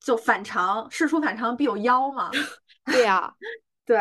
[0.00, 2.30] 就反常，事出反常必有妖嘛。
[2.86, 3.34] 对呀、
[3.84, 3.96] 对，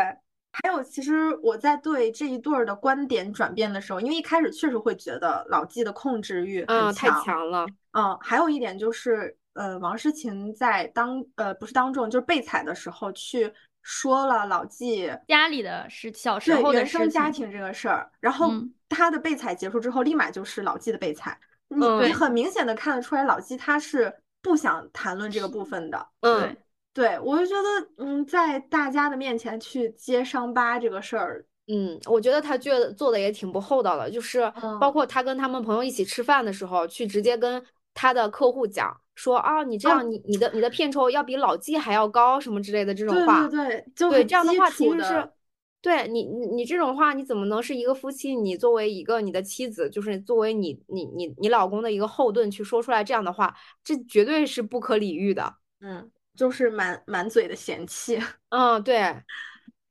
[0.54, 13.54] 还有其实我在对这一对儿的观点转变的时候，因为一开始确实会觉得老纪的控制欲太强，强了，嗯，还有一点就是，呃，王诗晴在当呃不是当众，就是被踩的时候去
[13.84, 17.22] 说了老纪家里的事，小时对候的原生事情。
[17.22, 18.34] 家庭这个事儿，然。
[18.34, 18.74] 后嗯。
[18.96, 21.36] 他的被踩结束之后，立马就是老纪的被踩，
[21.68, 26.08] 你嗯你很明显的看得出来，老纪他是不想谈论这个部分的。
[26.20, 26.56] 嗯，
[26.94, 34.42] 对，我就觉得，嗯，在大家的面前去揭伤疤这个事儿，嗯，我觉得他觉得做的也挺不厚道的，就是
[34.80, 37.66] 包嗯括他跟他们朋友一起吃饭的时候，去直接跟
[37.96, 45.30] 他的客户讲说啊，你这哦样你你的你的片酬要比老纪还要高什么之类的这种话，对对，就对这样的话其实是，
[45.82, 48.36] 对你你你这种话你怎么能是一个夫妻？
[48.36, 55.56] 你作为一个你的妻子，就是作为你你你你老公的一个后盾去说出来这样的话，这绝对是不可理喻的。
[55.82, 58.18] 嗯，就是满满嘴的嫌弃。
[58.50, 59.14] 嗯，对，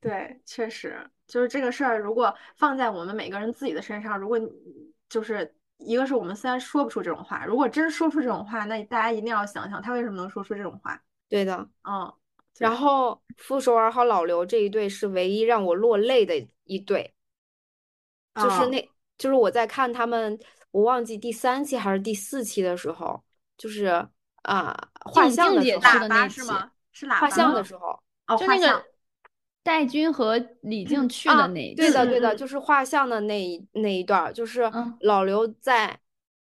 [0.01, 0.97] 对，确实
[1.27, 4.49] 就是这个事儿，如果放在我们每个人自己的身上，如果你
[5.07, 5.55] 就是
[5.85, 11.01] 一个是我们虽然说不出这种话，如果真说出这种话，那大家一定要想想他为什么能说出这种话。
[11.29, 11.67] 对的。
[11.83, 12.13] 嗯，
[12.59, 17.13] 然后傅首尔和老刘这一对是唯一让我落泪的一对，
[18.35, 20.39] 就是哦那，就是我在看他们，
[20.71, 23.23] 我忘记第三期还是第四期的时候，
[23.57, 23.85] 就是
[24.43, 26.71] 啊画像的时候，姐去的那期吗？
[26.91, 27.87] 是喇画像的时候
[28.27, 28.85] 哦，就那画像个
[29.63, 34.95] 戴军和李静去啊的那一期对的对的，就是画像的那一那一段儿，就是嗯。
[34.99, 35.97] 老刘在，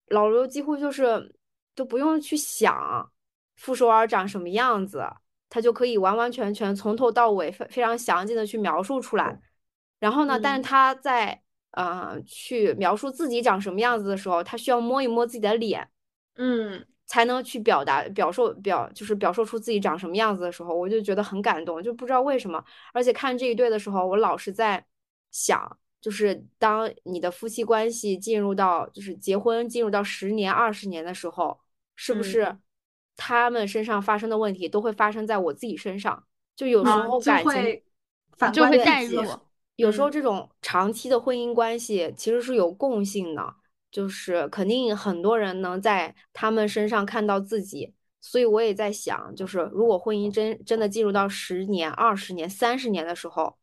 [0.09, 1.33] 老刘几乎就是
[1.75, 3.11] 都不用去想
[3.57, 5.05] 傅首尔长什么样子，
[5.49, 9.41] 他就可以完完全全从头到尾非非常详尽的去描述出来。
[10.01, 10.63] 然后呢，但是嗯。
[10.63, 15.89] 他在呃去描述自己长什么样子的时候，他需要摸一摸自己的脸，
[16.35, 22.65] 嗯才能去表达表述表就是表述出自己长什么样子的时候，我就觉得很感动，就不知道为什么。
[22.95, 24.83] 而且看这一对的时候，我老是在
[25.31, 31.61] 想，就是当你的夫妻关系进入到就是结婚进入到十年二十年的时候，
[31.97, 32.59] 是不是嗯
[33.15, 36.25] 他们身上发生的问题都会发生在我自己身上，
[36.57, 37.83] 就有时候感情
[38.55, 39.23] 就会带入。
[39.77, 43.55] 有时候这种长期的婚姻关系其实是有共性的，
[43.93, 47.95] 就是肯定很多人能在他们身上看到自己。
[48.25, 53.59] 所以我也在想，就是如果婚姻真真的进入到十年、二十年、三十年的时候，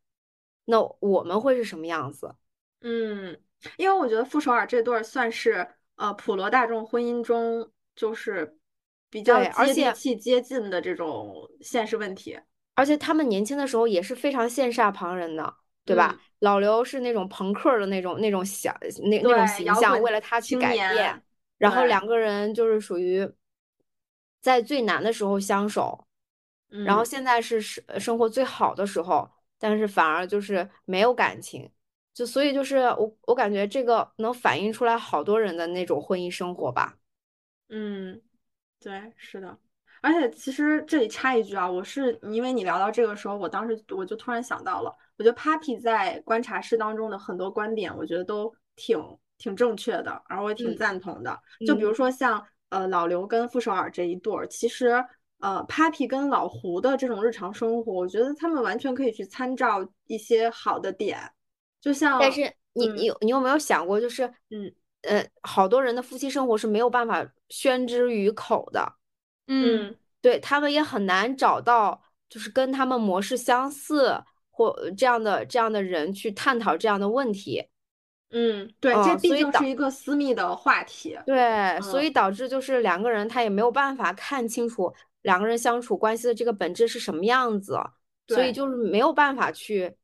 [0.65, 2.35] 那我们会是什么样子？
[2.81, 3.39] 嗯，
[3.77, 5.65] 因为我觉得傅首尔这对算是
[5.95, 8.57] 呃普罗大众婚姻中就是
[9.09, 12.37] 比较接地气、接近的这种现实问题。
[12.75, 15.55] 而且他们年轻的时候也是非常羡煞旁人的，
[15.85, 16.19] 对吧？
[16.39, 18.75] 老刘是那种朋克的那种那种想
[19.09, 21.21] 那那种形象，为了他去改变，
[21.57, 23.29] 然后两个人就是属于。
[24.41, 26.07] 在最难的时候相守，
[26.85, 31.69] 然后现在是生生活最好的时候，但是反而就是没有感情，
[32.13, 36.97] 就所以就是我我感觉这个能反映出来好多人的那种婚姻生活吧。
[37.67, 38.21] 嗯，
[38.79, 39.57] 对，是的。
[40.01, 48.99] 而且其实这里插一句啊，我是因为你聊到这个时候，我当时我就突然想到了，我觉得 Papi 在观察室当中的很多观点，我觉得都挺
[49.37, 51.39] 挺正确的，而我也挺赞同的。
[51.65, 52.45] 就比如说像。
[52.71, 55.03] 呃，老刘跟傅首尔这一对儿，其实
[55.39, 61.19] 呃，Papi 跟老胡的这种日常生活，我觉得他们完全可以去参照一些好的点，
[61.81, 62.19] 就像。
[62.19, 62.41] 但是
[62.73, 64.71] 你你你有没有想过，就是嗯
[65.01, 68.87] 呃，好多人的夫妻生活是没有办法宣之于口的，
[69.49, 77.65] 嗯，对他们也很难找到就是跟他们模式相似或这样的这样的人去探讨这样的问题。
[78.31, 81.17] 嗯，对，这毕竟是一个私密的话题。
[81.25, 84.93] 对，所以导致就是两个人他也没有办法看清楚
[85.23, 87.79] 两个人相处关系的这个本质是什么样子，
[88.27, 89.95] 所以就是没有办法去，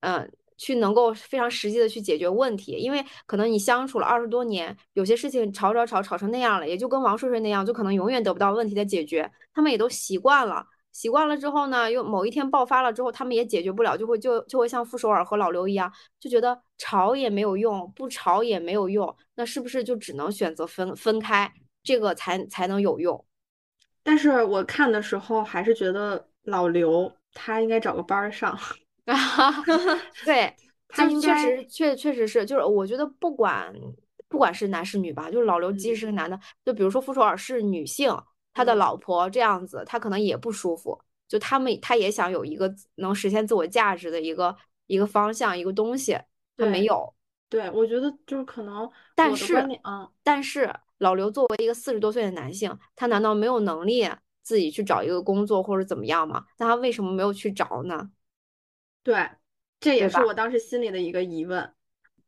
[0.00, 2.72] 嗯，去能够非常实际的去解决问题。
[2.72, 9.30] 因为可能你相处了二十多年，有些事情吵吵吵吵成那样了，也就跟王睡睡那样，就可能永远得不到问题的解决。
[9.52, 10.66] 他们也都习惯了。
[10.92, 21.52] 习惯了之后呢，又某一天爆发了之后，他们也解决不了，就会就就会像傅首尔和老刘一样，就觉得吵也没有用，不吵也没有用，那是不是就只能选择分分开，
[21.82, 23.22] 这个才才能有用？
[24.02, 28.58] 但是我看的时候还是觉得老刘他应该找个班上，
[30.26, 30.54] 对
[30.88, 33.74] 他确实确确实是，就是我觉得不管
[34.28, 38.14] 不管是男是女吧，就是老刘即使是个男的，就比如说傅首尔是女性。
[38.58, 40.98] 他的老婆这样子，他可能也不舒服。
[41.28, 46.18] 就他们，他也想有一个能实现自我价值的一个一个方向，一个东西，
[46.56, 47.14] 他没有。
[47.50, 54.08] 对，我觉得就是可能，但是，嗯，但是老刘作为一个四十多岁的男性，他难道没有能力
[54.42, 56.46] 自己去找一个工作或者怎么样吗？
[56.56, 58.08] 那他为什么没有去找呢？
[59.06, 59.30] 对，
[59.78, 61.72] 这也是我当时心里的一个疑问。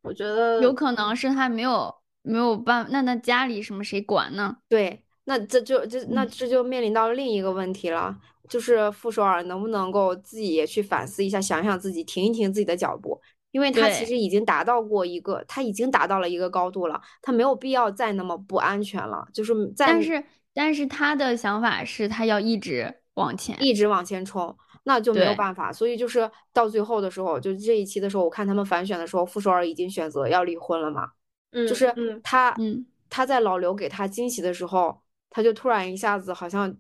[0.03, 4.59] 我觉得有可能是他没有没有办，那那家里什么谁管呢？
[4.69, 5.03] 对。
[5.25, 8.17] 那这就就那这就面临到另一个问题了，
[8.49, 13.21] 就是傅首尔能不能够自己也去反思一下，想想自己，停一停自己的脚步，
[13.51, 19.89] 因为他其实已经达到过一个，他已经达到了一个高度了，他没有必要再那么不安全了，就是在。
[19.89, 20.25] 但是
[20.55, 24.57] 但是他的想法是他要一直往前，一直往前冲，
[24.89, 31.11] 那就没有办法，所以就是到最后的时候，就这一期的时候，我看他们反选的时候，傅首尔已经选择要离婚了嘛，
[31.53, 35.03] 嗯，就是他，嗯，他在老刘给他惊喜的时候。
[35.31, 36.75] 他就突然一下子好像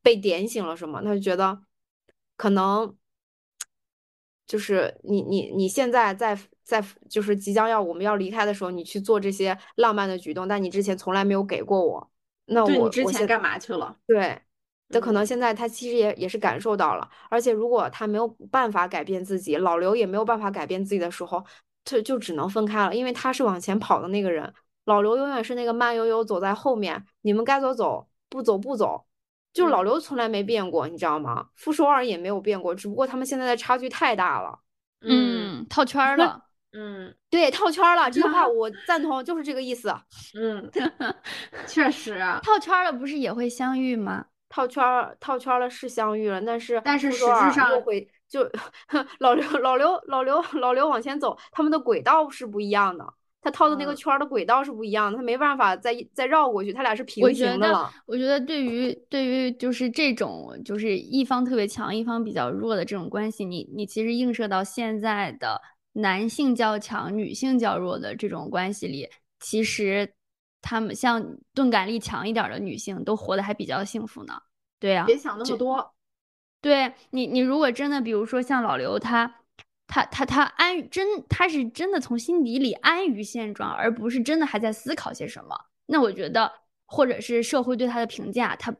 [0.00, 1.60] 被点醒了什么，他就觉得
[2.36, 2.96] 可能
[4.46, 12.10] 就是你你你现在在在就是即将要我们要离开的时候，你去做这些浪漫的举动，但你之前从来没有给过我，
[12.44, 13.96] 那我之前干嘛去了？
[14.06, 14.40] 对，
[14.92, 21.44] 那可能现在他其实也也是感受到了，而且如果他没有办法改变自己，老刘也没有办法改变自己的时候，
[21.84, 24.52] 他就只能分开了，因为他是往前跑的那个人。
[24.86, 29.06] 老刘永远是那个慢悠悠走在后面，你们该走走，不走不走，
[29.52, 31.46] 就老刘从来没变过，你知道吗？
[31.54, 34.58] 傅首尔也没有变过，只不过他们现在的差距太大了。
[35.02, 36.46] 嗯，套圈了。
[36.72, 38.10] 嗯，对，套圈了。
[38.10, 39.94] 这句话 我赞同，就是这个意思。
[40.34, 40.68] 嗯，
[41.66, 44.26] 确实啊，套圈了不是也会相遇吗？
[44.50, 44.84] 套圈
[45.18, 48.42] 套圈了是相遇了，但是但是实质上又会就
[49.20, 53.14] 老刘老刘老刘老刘往前走，他们的轨道是不一样的。
[53.42, 57.90] 他套的那个圈的轨道是不一样的，他没办法再再绕过去，他俩是平行的了。
[58.04, 65.58] 我觉得对于对于就是这种就是一方特别强，一方比较弱的这种关系，你你其实映射到现在的
[65.94, 70.12] 男性较强、女性较弱的这种关系里，其实
[70.62, 74.40] 他们像钝感力强一点的女性都活得还比较幸福呢。
[74.78, 75.94] 对呀，别想那么多。
[76.60, 79.36] 对你，你如果真的比如说像老刘他。
[79.92, 85.60] 他他他安真他是真的从心底里安于现状，而不是真的还在思考些什么。
[85.86, 86.48] 那我觉得
[86.86, 88.78] 或者是社会对他的评价，他不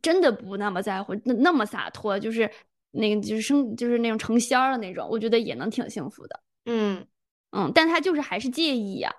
[0.00, 2.48] 真的不那么在乎，那那么洒脱，就是
[2.92, 6.40] 那个就是生就是那种成仙儿的那种，我觉得也能挺幸福的。
[6.66, 7.04] 嗯
[7.50, 9.12] 嗯，但他就是还是介意呀，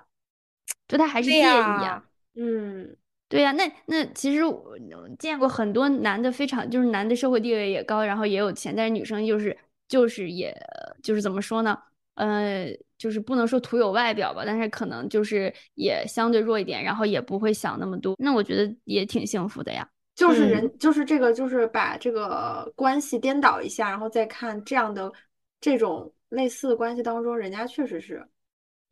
[0.87, 2.03] 就他还是介意呀。
[2.35, 2.95] 嗯，
[3.29, 4.77] 对呀，那那其实我
[5.19, 9.57] 见过很多男的，非常就是男的社会地位也高，然后也有钱，但是女生就是
[9.87, 10.55] 就是也
[11.01, 11.77] 就是怎么说呢？
[12.15, 12.67] 呃，
[12.97, 18.15] 就是不能说徒有外表吧，但是可能就是也相对弱一点，然后也不会想那么多。
[18.19, 19.87] 那我觉得也挺幸福的呀。
[20.15, 25.11] 就是人，就是这个，就是把这个关系颠倒一下，然后再看这样的
[25.59, 28.23] 这种类似的关系当中，人家确实是，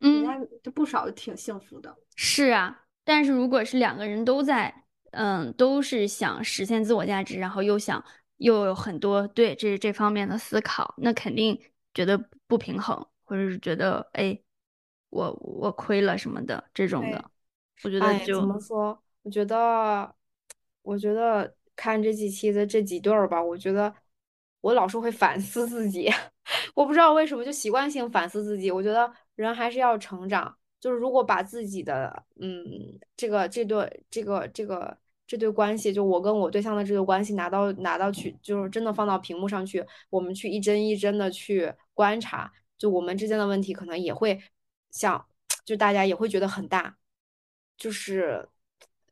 [0.02, 1.96] 人家就不少挺幸福的。
[2.16, 8.04] 是啊，但是如果是两个人都在，嗯，都是想实现自我价值，然后又想
[8.38, 11.58] 又有很多对这这方面的思考，那肯定
[11.94, 13.06] 觉得不平衡。
[13.24, 14.38] 或者是觉得哎，
[15.08, 17.30] 我我亏了什么的这种的，
[17.82, 19.02] 我觉得就怎么说？
[19.22, 20.14] 我觉得，
[20.82, 23.94] 我觉得看这几期的这几对儿吧，我觉得
[24.60, 26.10] 我老是会反思自己，
[26.74, 28.70] 我不知道为什么就习惯性反思自己。
[28.70, 32.64] 我觉得人还是要成长，就是如果把自己的嗯
[33.16, 42.52] 这个这对这个这个这对关系，就我跟我对象的这个关系拿到拿到去，就是真的放到屏幕上去，我们去一帧一帧的去观察。
[42.76, 44.36] 就我们之间的问题，可能也会
[44.90, 45.24] 像，
[45.64, 46.96] 就大家也会觉得很大，
[47.76, 48.48] 就是，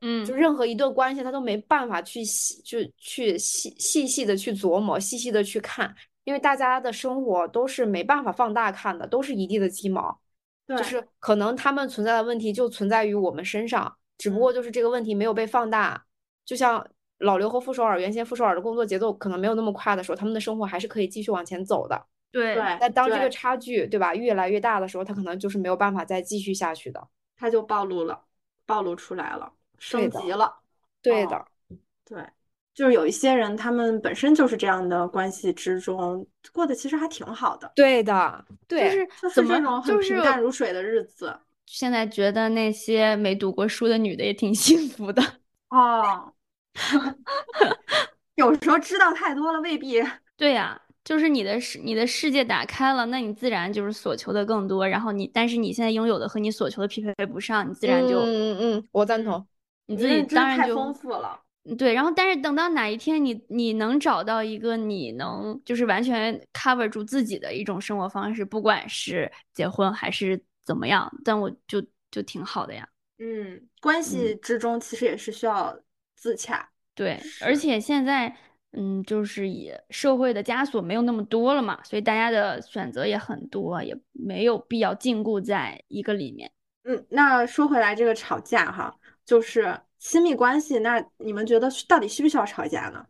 [0.01, 10.19] 嗯，就任何一段关系，他都没办法去细，就去细细细的去琢磨，细细的去看，因为大家的生活都是没办法放大看的，都是一地的鸡毛，
[10.67, 16.05] 就是可能他们存在的问题就存在于我们身上，只不过就是这个问题没有被放大。
[16.45, 16.85] 就像
[17.19, 22.05] 老刘和傅首尔原先傅首尔的工作节奏可能没有那么快的时候，他们的生活还是可以继续往前走的。
[22.31, 28.23] 对，但当这个差距对吧越来越大的时候，他可能就是没有办法再继续下去的，他就暴露了，
[28.65, 30.59] 暴露出来了，升级了。
[31.01, 31.45] 对的，
[32.05, 32.23] 对，
[32.73, 37.71] 就是有一些人，他们本身就是这样的关系之中过得其实还挺好的。
[37.75, 41.37] 对的，对，就是就是这种很平淡如水的日子。
[41.65, 45.21] 现在觉得那些没读过书的女的也挺 幸福的
[45.69, 46.33] 哦。
[48.35, 50.01] 有时候知道太多了未必。
[50.37, 50.81] 对呀。
[51.03, 54.87] 就是你的世，你的世界打开了，那你自然就是所求的更多。
[54.87, 59.43] 然后你，但是你现在拥有的和你所求的匹配不上，你自然就，嗯嗯嗯，我赞同。
[59.87, 61.39] 你自己当然就太丰富了。
[61.77, 72.87] 对，然后但是等到哪一天你你能找到一个你能就是完全 cover 住自己的一种生活方式，不管是结婚还是怎么样，但我就就挺好的呀。
[73.19, 75.77] 嗯，关系之中其实也是需要
[76.15, 76.69] 自洽。
[76.95, 78.35] 对，而且现在。
[78.73, 86.49] 嗯，就是也社会的枷锁没有那么多了嘛，所以大家的选择也很多，也没有必要禁锢在一个里面。
[86.85, 93.05] 嗯，那说回来，这个吵架哈，就是亲密关系，那你们觉得到底需不需要吵架呢？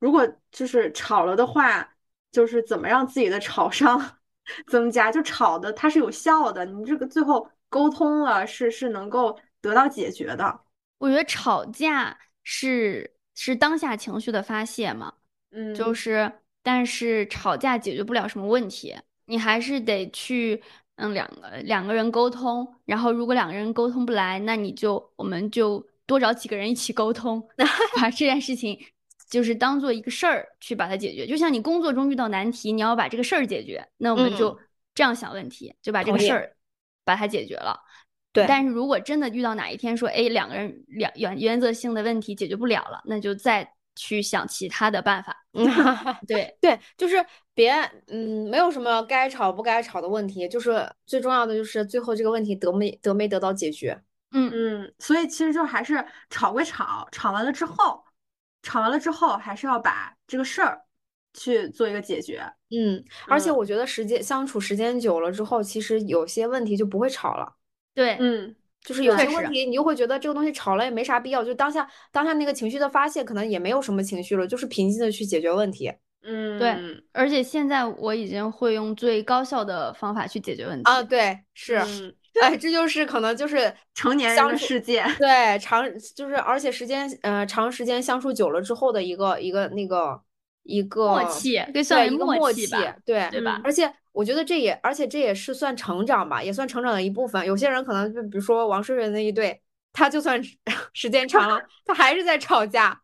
[0.00, 1.88] 如果就是吵了的话，
[2.32, 4.18] 就是怎么让自己的吵伤
[4.66, 5.12] 增加？
[5.12, 10.60] 就吵的它是有效的，你这个最后沟通了是是能够得到解决的。
[10.98, 13.12] 我觉得吵架是。
[13.36, 15.12] 是当下情绪的发泄嘛？
[15.50, 16.30] 嗯，就是，
[16.62, 20.62] 但是吵架解决不了什么问题，你还是得去，
[20.94, 27.42] 嗯，两个两个人沟通，然后如果两个人沟通不来，那你就我们就多找几个人一起沟通，
[27.96, 28.78] 把这件事情
[29.30, 31.26] 就是当做一个事儿去把它解决。
[31.26, 34.58] 就像你工作中遇到难题，你要把这个事儿解决，那我们就
[34.94, 36.56] 这样想问题，就把这个事儿
[37.04, 37.78] 把它解决了。
[38.32, 45.36] 对，但是如果真的遇到哪一天说，哎，两个人两原原则性的问题解决不了了，那就再去想其他的办法。
[46.26, 47.24] 对 对，就是
[47.54, 47.72] 别
[48.08, 54.02] 嗯，没有什么该吵不该吵的问题，就是最重要的就是最后这个问题得没得没得到解决。
[54.34, 58.04] 嗯嗯，所以其实就还是吵归吵，吵完了之后，
[58.62, 60.82] 吵完了之后还是要把这个事儿
[61.32, 62.42] 去做一个解决。
[62.70, 67.54] 嗯，而且我觉得时间相处时间久了之后，其实有些问题就不会吵了。
[67.94, 75.92] 对，嗯，就是有些问题，你就会觉得这个东西吵了也没啥必要，就当下当下那个情绪的发泄，可能也没有什么情绪了，就是平静的去解决问题。
[76.26, 76.74] 嗯，对，
[77.12, 81.78] 而且现在我已经会用最高效的方法去解决问题啊，对，是，
[82.42, 90.20] 哎，这就是可能就是成年人的世界，对，长就是而且时间呃长时间相处久了之后的一个一个那个
[90.62, 92.66] 一个默契，对，一个默契，
[93.04, 93.60] 对对吧？
[93.64, 93.92] 而且。
[94.14, 97.44] 我觉得这也，而且这也是算成长吧，也算成长的一部分。
[97.44, 99.60] 有些人可能就比如说王诗蕊那一对，
[99.92, 100.40] 他就算
[100.94, 103.00] 时间长了，他还是在吵架。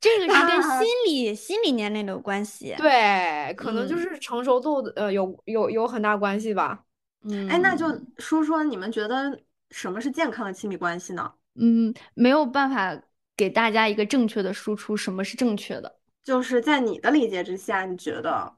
[0.00, 2.74] 这个是跟 心理心理年龄有关系。
[2.76, 6.80] 对，可能就是成熟度的呃有有有很大关系吧。
[7.22, 7.86] 嗯，哎，那就
[8.18, 11.32] 说说你们觉得什么是健康的亲密关系呢？
[11.54, 13.00] 嗯，没有办法
[13.36, 15.98] 给大家一个正确的输出，什么是正确的？
[16.24, 18.54] 就是在你的理解之下，你觉得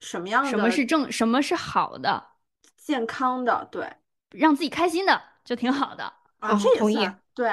[0.00, 0.50] 什么样的？
[0.50, 1.10] 什么是正？
[1.12, 2.30] 什么是好的？
[2.76, 3.90] 健康的，对，
[4.30, 6.04] 让自己开心的就挺好的
[6.40, 6.58] 啊。
[6.60, 7.48] 这也同意，对，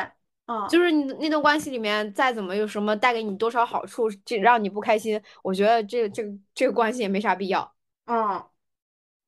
[0.48, 7.74] 嗯，就是你那段关系里面再怎么有什么带给你多少好处，这让你不开心，我觉得这这个这个关系也没啥必要。
[8.06, 8.44] 嗯，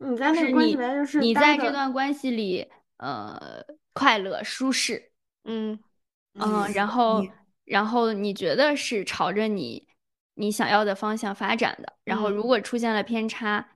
[0.03, 5.11] 你在那个关系里面就是你在这段关系里，呃，快乐舒适，
[5.45, 5.79] 嗯
[6.33, 7.25] 嗯，然后
[7.65, 9.87] 然后你觉得是朝着你
[10.35, 13.69] 你想要的方向发展的，然后如果出现了偏差。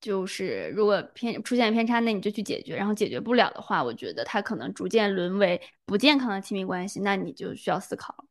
[0.00, 2.76] 就是如果偏出现偏差，那你就去解决。
[2.76, 8.24] 然后解决不了的话，我觉得它可能逐渐沦为不健康的亲密关系，那你就需要思考。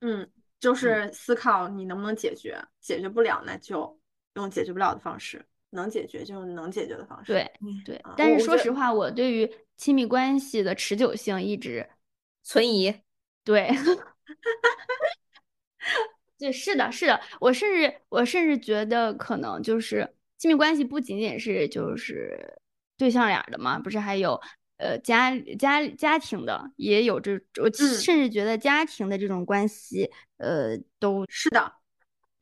[0.00, 0.26] 嗯，
[0.58, 4.00] 就是思考你能不能解决，解决不了那就
[4.36, 7.32] 用解决不了的方式，能解决就用能解决的方式。
[7.32, 7.50] 对
[7.84, 11.88] 对，但是说实话，我对于亲密关系的持久性一直
[12.42, 12.94] 存疑。
[13.44, 13.68] 对，
[16.38, 20.14] 对，是的，是的，我甚至我甚至觉得可能就是。
[20.38, 22.60] 亲密关系不仅仅是就是
[22.96, 24.40] 对象俩的嘛，不是还有
[24.76, 31.72] 呃家家家庭的，也有这我甚至觉得家庭的这种关系，呃，都是的，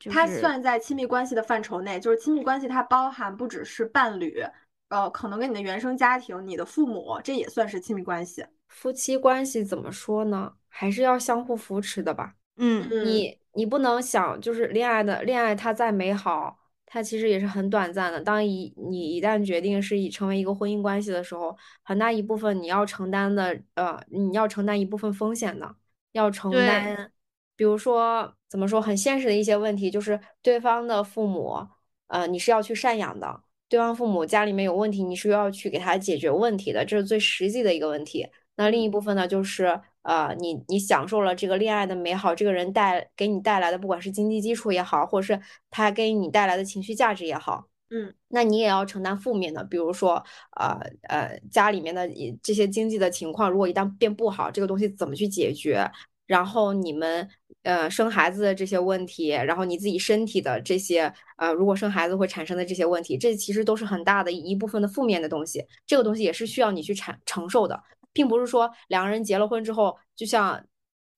[0.05, 1.99] 它算在亲密关系的范畴内。
[1.99, 4.43] 就是亲密关系它包含不只是伴侣，
[4.89, 8.45] 呃，可能跟你的原生家庭、你的父母，这也算是亲密关系。
[8.67, 10.53] 夫妻关系怎么说呢？
[10.69, 12.35] 还是要相互扶持的吧。
[12.57, 16.59] 嗯，你你不能想就是恋爱的恋爱，它再美好。
[16.89, 18.21] 它其实也是很短暂的。
[18.21, 25.75] 当一你一旦决定是以成为一个婚姻关系的时候，很大一部分你要承担的，呃，你要承担一部分风险的，
[26.13, 27.11] 要承担。
[27.57, 31.67] 比如说，怎么说，很现实的一些问题，就是对方的父母，
[32.07, 33.41] 呃，你是要去赡养的。
[33.67, 38.25] 对方父母家里面有问题，你是要去给他解决问题的，这是最实际的一个问题。
[38.55, 39.81] 那另一部分呢，就是。
[40.03, 45.37] 呃，你你享受了这个恋爱的美好，这个人带给你带来的，不管是经济基础也好，或者是
[45.69, 50.23] 他给你带来的情绪价值也好，嗯，那你也要承担负面的，比如说，
[50.55, 50.79] 呃
[51.09, 52.09] 呃，家里面的
[52.41, 55.85] 这些经济的情况，如果一旦变不好，这个东西怎么去解决？
[56.27, 57.27] 然后你们
[57.63, 67.81] 呃生孩子的这些问题，然后你自己身体的这些呃，如果生孩子会产生的这些问题，这其实都是很大的一部分的负面的东西，这个东西也是需要你去承承受的。
[68.13, 70.65] 并不是说两个人结了婚之后，就像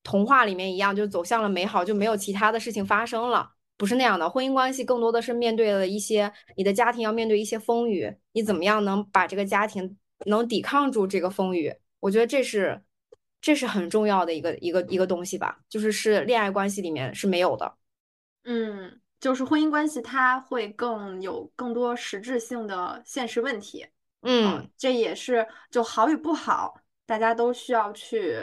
[0.03, 4.29] 童话里面一样，就走向了美好，就没有其他的事情发生了，不是那样的。
[4.29, 11.73] 婚姻关系更多的是面对了一些你的家庭要面对一些风雨，你怎么样能把这个家庭能抵抗住这个风雨？
[12.01, 12.81] 我觉得这是
[13.41, 17.77] 这是很重要的一个一个一个东西吧，就是是恋爱关系里面是没有的。
[18.43, 23.85] 嗯，就是婚姻关系它会更有更多实质性的现实问题。
[24.21, 26.81] 嗯，这也是就好与不好。
[27.05, 28.37] 大家都需要去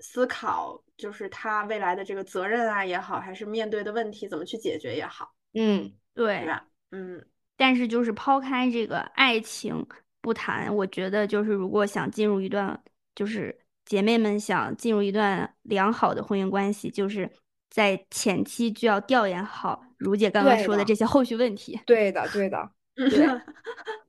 [0.00, 5.34] 思考，就是他未来的这个责任啊也好，还是面对的问题怎么去解决也好。
[5.54, 6.46] 嗯，对，
[6.90, 7.24] 嗯。
[7.56, 9.86] 但是就是抛开这个爱情
[10.20, 12.82] 不谈，我觉得就是如果想进入一段，
[13.14, 17.30] 就是姐妹们想进入一段良好的婚姻关系，就是
[17.70, 21.80] 在前期就要调研好如姐刚刚说的这些后续问题。
[21.86, 22.70] 对的，对的。
[22.94, 23.26] 对，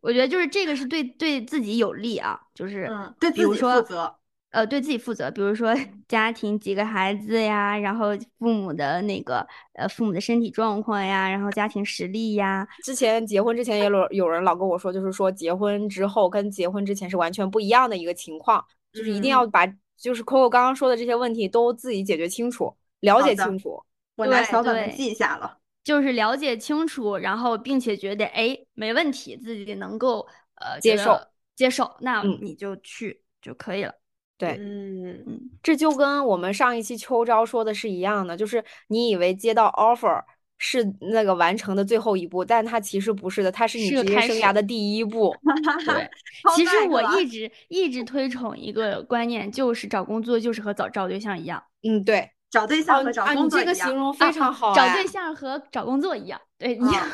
[0.02, 4.14] 我觉得就是这个是对对自己有利啊，就是对自己负责，
[4.50, 5.32] 呃，对自己负责。
[5.32, 5.74] 比如说
[6.06, 8.10] 家庭几个孩子呀，然后
[8.40, 12.68] 父母的那个呃父母的身体状况呀，然后家庭实力呀。
[12.84, 19.66] 之前结婚之前也有有人老跟我说，就是说结婚之后跟结婚之前是完全不一样的一个情况，就是一定要把
[19.98, 23.84] 就是 Coco 刚刚说的这些问题都自己解决清楚，了解清楚。
[24.16, 25.58] 我拿小本本记下了。
[25.84, 30.26] 就是了解清楚，然后并且觉得哎没问题，自己能够
[30.56, 31.20] 呃接受
[31.56, 33.94] 接受，那你就去就可以了。
[34.38, 40.24] 对，嗯嗯，这就跟我们上一期秋招说的是一样的，就是你以为接到 offer
[40.58, 45.36] 是那个完成的最后一步，但它其实不是的，它是你职业生涯的第一步。
[45.86, 46.10] 对，
[46.56, 51.64] 其实我一直一直推崇一个观念，就是找工作就是和找找对象一样。
[51.84, 52.30] 嗯，对。
[52.50, 54.76] 找对象和找工作一样，你这个形容非常好。
[54.76, 57.10] 找对象和找工作一样，对一 样，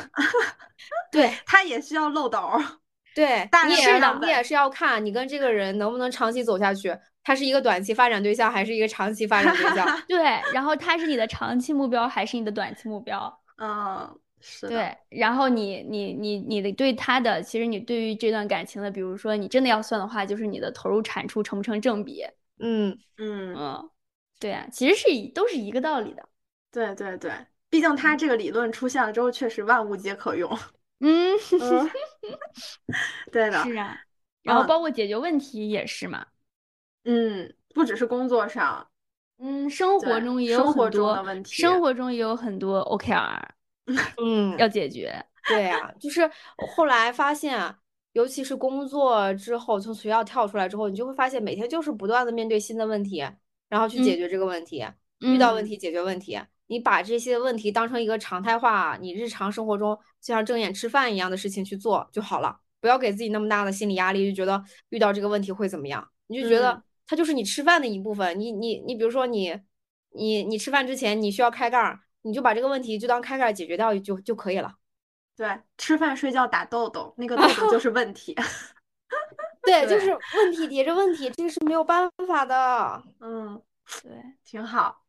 [1.10, 2.38] 对他也需要漏斗。
[3.20, 6.96] 对，你也是，你也是要看你跟这个人能不能长期走下去。
[7.22, 9.86] 他是一个短期发展对象，还是一个长期发展对象？
[10.08, 10.22] 对，
[10.54, 13.38] 然后他是你的长期目标，还是你的短期目标？
[13.60, 14.66] 嗯，是。
[14.66, 22.24] 对，然后你你你你的对他的，其实你对于这段感情的，比如说你真的要算的话，就是你的投入产出成不成正比？
[22.58, 23.90] 嗯嗯嗯。
[24.40, 26.26] 对啊，其实是都是一个道理的。
[26.72, 27.30] 对对对，
[27.68, 30.50] 毕竟他这个理论出现了之后，确实万物皆可用。
[31.00, 31.38] 嗯，
[33.32, 33.62] 对的。
[33.62, 33.98] 是啊，
[34.42, 36.26] 然后包括解决问题也是嘛。
[37.04, 38.86] 嗯，不只是工作上，
[39.38, 43.48] 嗯，生活中也有生活中很多的问题生活中也有很多 OKR
[44.22, 45.24] 嗯，要解决。
[45.46, 46.30] 对呀、就是
[46.76, 47.78] 后来发现啊，
[48.12, 53.24] 尤其是工作之后，从学校跳出来之后，你就会发现每天就是不断的面对新的问题，
[53.68, 54.86] 然后去解嗯决这个问题，
[55.20, 56.38] 遇到问嗯题解决问题。
[56.70, 68.38] 你把这些问题当成一个常态化，你日常生活中就像睁眼吃饭一样的事情去做就好了，不要给自己那么大的心理压力，就觉得遇到这个问题会怎么样，你就觉得嗯它就是你吃饭的一部分。
[68.38, 69.52] 你你你，比如说你
[70.12, 74.72] 你你吃饭之前你需要开盖儿，你就把这个问题就当开盖儿解决掉就就可以了。
[75.36, 78.36] 对，吃饭睡觉打豆豆，那个豆豆就是问题。
[79.62, 83.02] 对，就是问题叠着问题，这个是没有办法的。
[83.18, 83.60] 嗯，
[84.02, 84.12] 对，
[84.44, 84.99] 挺好，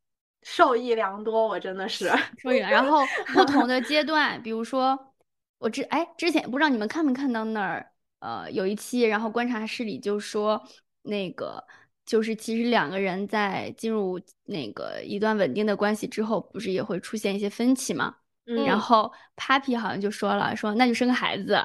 [0.44, 2.12] 受益良多，我真的是。
[2.38, 2.58] 受益。
[2.58, 5.14] 然后不同的阶段，比如说
[5.58, 10.62] 我之哎之前不知道你们看没看到那儿呃有一期，然后观察室里就说
[11.04, 11.64] 那个
[12.06, 18.16] 就是其实两个人在进入那个一段稳定的关系之后，不是也会出现一些分歧吗？
[18.48, 21.60] 嗯然后 Papi 好像就说了，说那就生个孩子，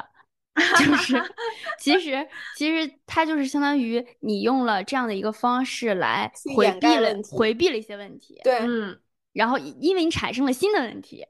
[0.81, 1.23] 就是
[1.79, 2.27] 其实
[2.57, 8.99] 其实它就是相当于你用了这样的一个方式来回避了回避了一些问题，对嗯，
[9.35, 11.27] 然后因因为你产生了新的问题，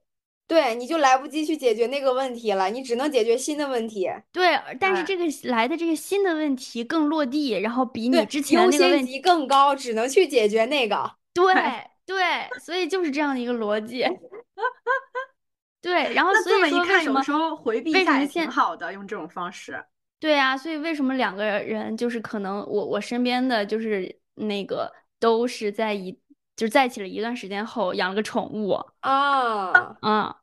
[0.47, 4.09] 对，你就来不及去解决那个问题了，你只能解决新的问题。
[4.31, 11.17] 对，但是这个来的这个新的问题更落地，然后比你，之前的优那个问题，更高，只能去解决那个。
[11.35, 11.45] 对
[12.07, 12.17] 对，
[12.61, 14.05] 所以就是这样的一个逻辑。
[15.81, 19.85] 对，然后所以这么一看，说为什么有时候回避为一下也挺好的，用这种方式。
[20.19, 24.91] 对啊，所以为什么两个人就是可能我我身边的就是那个
[25.21, 26.11] 都是在一
[26.57, 30.35] 就是在一起了一段时间后养了个宠物，啊，嗯，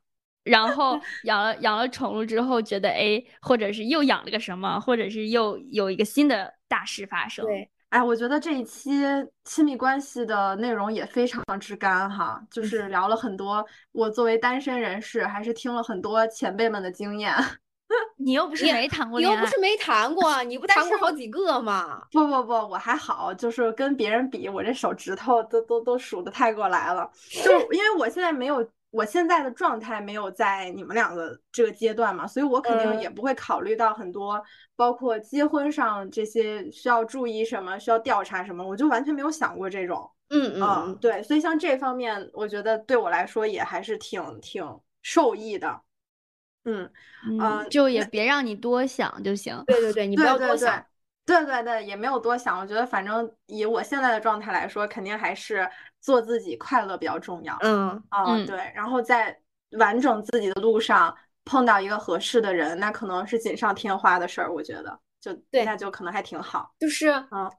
[0.44, 7.44] 然后 养了养了宠物之后觉得哎，或者是又养了个什么，或者是又有一个新的大事发生。
[7.44, 9.04] 对，哎，我觉得这一期
[9.44, 13.64] 亲密关系的内容也非常之干哈，嗯就是聊了很多。
[13.92, 17.32] 我作为单身人士，还是听了很多前辈们的经验。
[18.18, 22.02] 你又不是你没谈过恋爱你又不是，没谈过，你不 谈过好几个吗？
[22.10, 27.08] 不不不，我还好，就是跟别人比，我这手指头都都都数得太过来了。
[27.44, 34.40] 就 因为我现在没有，我现在的状态没有在你们两个这个阶段嘛，所以我肯定也嗯不会考虑到很多，
[34.76, 40.08] 包括结婚上这些需要注意什么，需要调查什么，我就完全没有想过这种。
[40.30, 44.64] 嗯嗯对，所以像这方面，我觉得对我来说也还是挺挺
[45.02, 45.80] 受益的。
[46.64, 46.90] 嗯，
[47.28, 49.60] 嗯，呃就也别让你多想就行。
[49.66, 50.86] 对对对，你不要多想。
[51.26, 52.58] 对对对，也没有多想。
[52.60, 55.68] 我觉得反正以我现在的状态来说，肯定还是
[56.00, 57.56] 做自己快乐比较重要。
[57.60, 59.38] 嗯，嗯，嗯对，然后在
[59.78, 64.52] 完整自己的路上碰到一个合适的人，那可能是锦上添花的事儿。
[64.52, 66.74] 我觉得就对那就可能还挺好。
[66.78, 67.50] 就是，嗯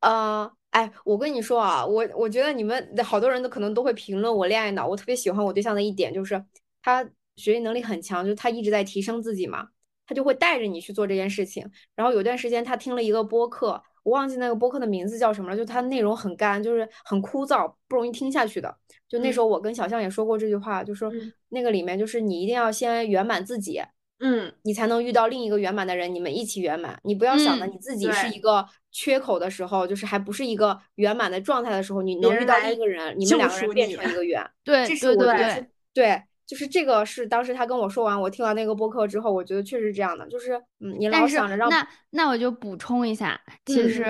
[0.00, 4.86] 呃，哎，我跟你说啊，我我觉得你们好多人都可能都会评论我恋爱脑。
[4.86, 6.40] 我特别喜欢我对象的一点就是
[6.82, 7.02] 他
[7.34, 9.68] 学习能力很强，就是他一直在提升自己嘛，
[10.08, 11.64] 他就会带着你去做这件事情。
[11.94, 18.74] 然后有段时间他听了一个播客，我忘记那个播客的名字叫什么了，就它内容很干，就是很枯燥，不容易听下去的。
[19.08, 23.80] 就那时候我跟小象也说过这句话，就说嗯那个里面就是你一定要先圆满自己。
[24.20, 26.98] 嗯，你才能遇到另一个圆满的人，你们一起圆满。
[27.04, 34.44] 你不要想着嗯你自己是一个缺口的时候，就是还不是一个圆满的状态的时候，你能遇到一个人，你们两个人变成一个圆。
[34.64, 44.04] 对这是对对对我觉得是，对，就是这个是当时他跟我说完，我听完那个播客之后，我觉得确实是这样的，就是嗯，你老想着让那那我就补充一下，其嗯实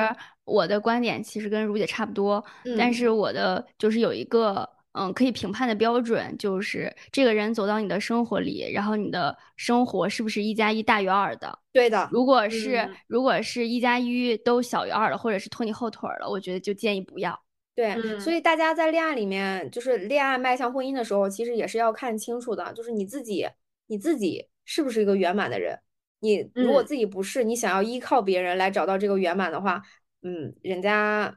[0.44, 2.43] 我的观点其实跟如姐差不多，
[2.78, 11.59] 但嗯是我的就是有一个嗯可以评判的标准，就是这个人走到你的生活里，然后你的生活是不是一加一大于二的？
[11.73, 17.39] 对的，如果是、嗯如果是一加一都小于二了，或者是拖你后腿儿了，我觉得就建议不要。
[17.79, 23.49] 对，嗯所以大家在恋爱里面，就是恋爱迈向婚姻的时候，其实也是要看清楚的，就是你自己，
[23.87, 25.79] 你自己是不是一个圆满的人？
[26.19, 29.81] 你如果嗯自己不是，你想要依靠别人来找到这个圆满的话，
[30.23, 31.33] 嗯，人家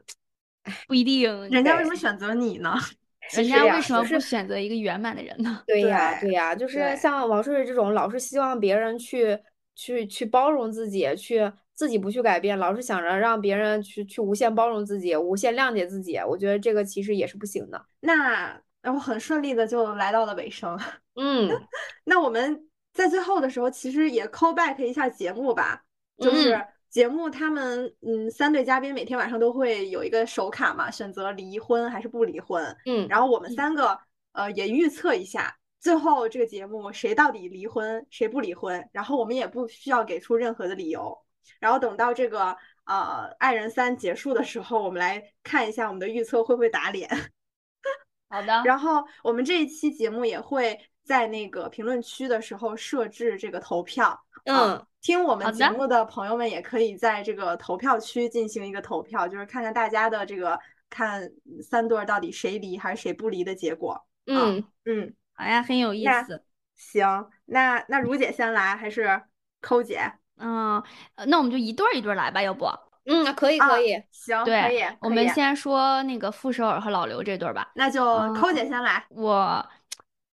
[0.88, 2.74] 不一定，人家为什么选择你呢？
[3.36, 5.62] 人家为什么就是不选择一个圆满的人呢？
[5.68, 9.38] 对呀，对对呀，就是像王睡睡这种，老是希望别人去
[9.76, 11.52] 去去包容自己，去
[11.82, 17.86] 自己不去改变，老是想着让别人去去无限包容自己，无限谅解自己，我觉得这个其实也是不行的。
[18.02, 20.80] 那然后很顺利的就来到了尾声。
[21.20, 21.50] 嗯
[22.06, 25.84] 那我们在最后的时候，其实也 call back 一下节目吧，
[26.20, 33.98] 就是嗯节目他们嗯三对嘉宾每天晚上都会有一个手卡嘛，选择离婚还是不离婚，嗯，然后我们三个
[34.34, 35.58] 呃也预测一下。
[35.80, 38.88] 最后这个节目谁到底离婚，谁不离婚？
[38.92, 41.18] 然后我们也不需要给出任何的理由。
[41.60, 42.56] 然后等到这个
[42.86, 47.10] 呃爱人三结束的时候，我们来看一下我们的预测会不会打脸。
[48.30, 48.62] 好的。
[48.66, 54.20] 然后我们这一期节目也会在那个评论区的时候设置这个投票。
[54.46, 60.60] 嗯，听我们节目的朋友们也可以在这个投票区进行一个投票，就是看看大家的这个
[60.90, 61.32] 看
[61.62, 64.04] 三对儿到底谁离还是谁不离的结果。
[64.26, 66.44] 嗯，嗯，好呀，很有意那思。
[66.76, 69.22] 行，那那如姐先来还是
[69.60, 70.12] 抠姐？
[70.42, 70.84] 嗯，
[71.16, 72.66] 呃那我们就一对儿一对儿来吧，要不？
[73.06, 74.04] 嗯，可以啊可以。
[74.12, 77.72] 行，可以，，我们先说那个傅首尔和老刘这对儿吧。
[77.76, 78.04] 那就
[78.34, 79.04] 扣姐嗯先来。
[79.10, 79.70] 我，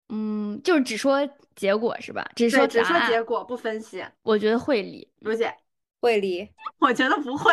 [0.08, 2.24] 嗯，就是只说结果是吧？
[2.34, 4.04] 只说，只说结果不分析。
[4.22, 5.06] 我觉得会离。
[5.20, 5.54] 如姐，
[6.00, 6.48] 会离。
[6.80, 7.52] 我觉得不会。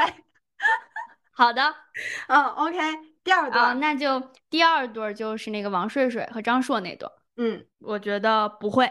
[1.34, 1.61] 好的，
[2.30, 2.78] 嗯，OK，
[3.23, 8.90] 第二啊，段，那就第二对儿就是那个王睡睡和张硕那对儿，嗯，我觉得不会。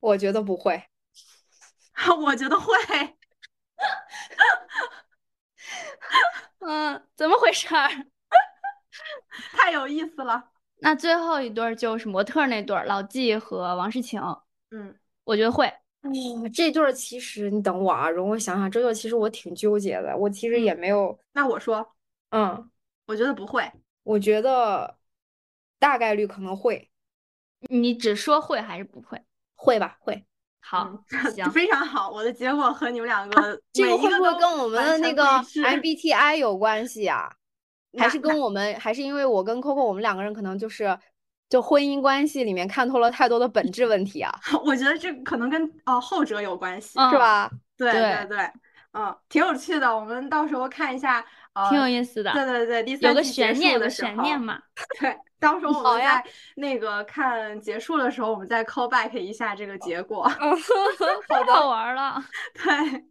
[0.00, 0.82] 我觉得不会。
[2.24, 2.74] 我觉得会。
[6.60, 7.88] 嗯，怎么回事儿？
[9.52, 10.50] 太有意思了。
[10.80, 14.20] 那最后一对儿就是模特儿那对儿，老纪和王诗晴，
[14.70, 14.94] 嗯，
[15.24, 15.66] 我觉得会。
[16.02, 16.10] 哦，
[16.52, 20.16] 这对儿其实你等我啊，容我想想，这对儿其实我挺纠结的。
[20.16, 21.94] 我其实也没有，那我说，
[22.30, 22.68] 嗯，
[23.06, 23.70] 我觉得不会。
[24.02, 24.98] 我觉得
[25.78, 26.90] 大概率可能会，
[27.70, 29.22] 你只说会还是不会？
[29.54, 30.24] 会吧，会。
[30.64, 30.88] 好，
[31.34, 37.30] 行，非常好，我的结果和你们两个这个会不会跟我们的那个 MBTI 有关系啊？
[37.98, 40.98] 还是跟我们，还是因为我跟 Coco 我们两个人可能就是，
[41.50, 44.32] 就婚姻关系里面看透了太多的本质问题啊，
[44.64, 47.50] 我觉得这可能跟呃后者有关系，嗯是吧？
[47.76, 48.50] 对对对，
[48.92, 49.94] 嗯，挺有趣的。
[49.94, 51.26] 我们到时候看一下，呃，
[51.68, 54.58] 挺有意思的，对对对，第有个三季结悬念，有个悬念嘛。
[54.98, 56.24] 对，到时候我们在
[56.56, 60.22] 那个看结束的时候，我们再 call back 一下这个结果。
[60.28, 60.38] 好
[61.28, 62.22] 太好玩儿了。
[62.54, 63.04] 对，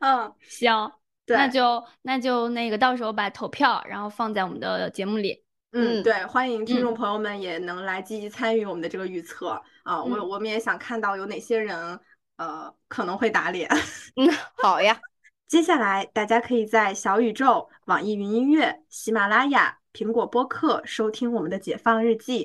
[0.00, 0.90] 嗯，行，
[1.24, 5.44] 对，那就那就那个到时候把投票然后放在我们的节目里。
[5.72, 12.00] 嗯，嗯对，欢迎听嗯众朋友们也能来积极参与我们的这个预测啊，我嗯我们也想看到有哪些人
[12.36, 13.68] 呃可能会打脸。
[14.16, 14.28] 嗯，
[14.62, 14.98] 好呀，
[15.46, 22.44] 接下来大家可以在小宇宙、网易云音乐、喜马拉雅、苹果播客收听我们的《解放日记》。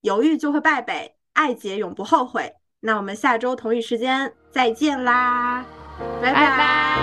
[0.00, 2.54] 犹豫就会败北，爱姐永不后悔。
[2.80, 5.62] 那我们下周同一时间再见啦，
[6.22, 6.98] 拜拜拜。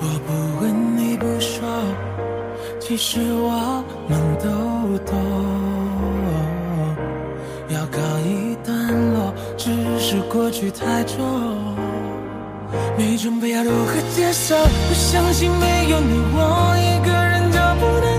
[0.00, 1.64] 我不问你不说，
[2.80, 5.16] 其实我们都懂。
[7.68, 9.70] 要告一段落，只
[10.00, 11.65] 是过去太重。
[12.96, 14.56] 没准备要如何接受？
[14.88, 18.15] 不相信没有你，我一个人就不能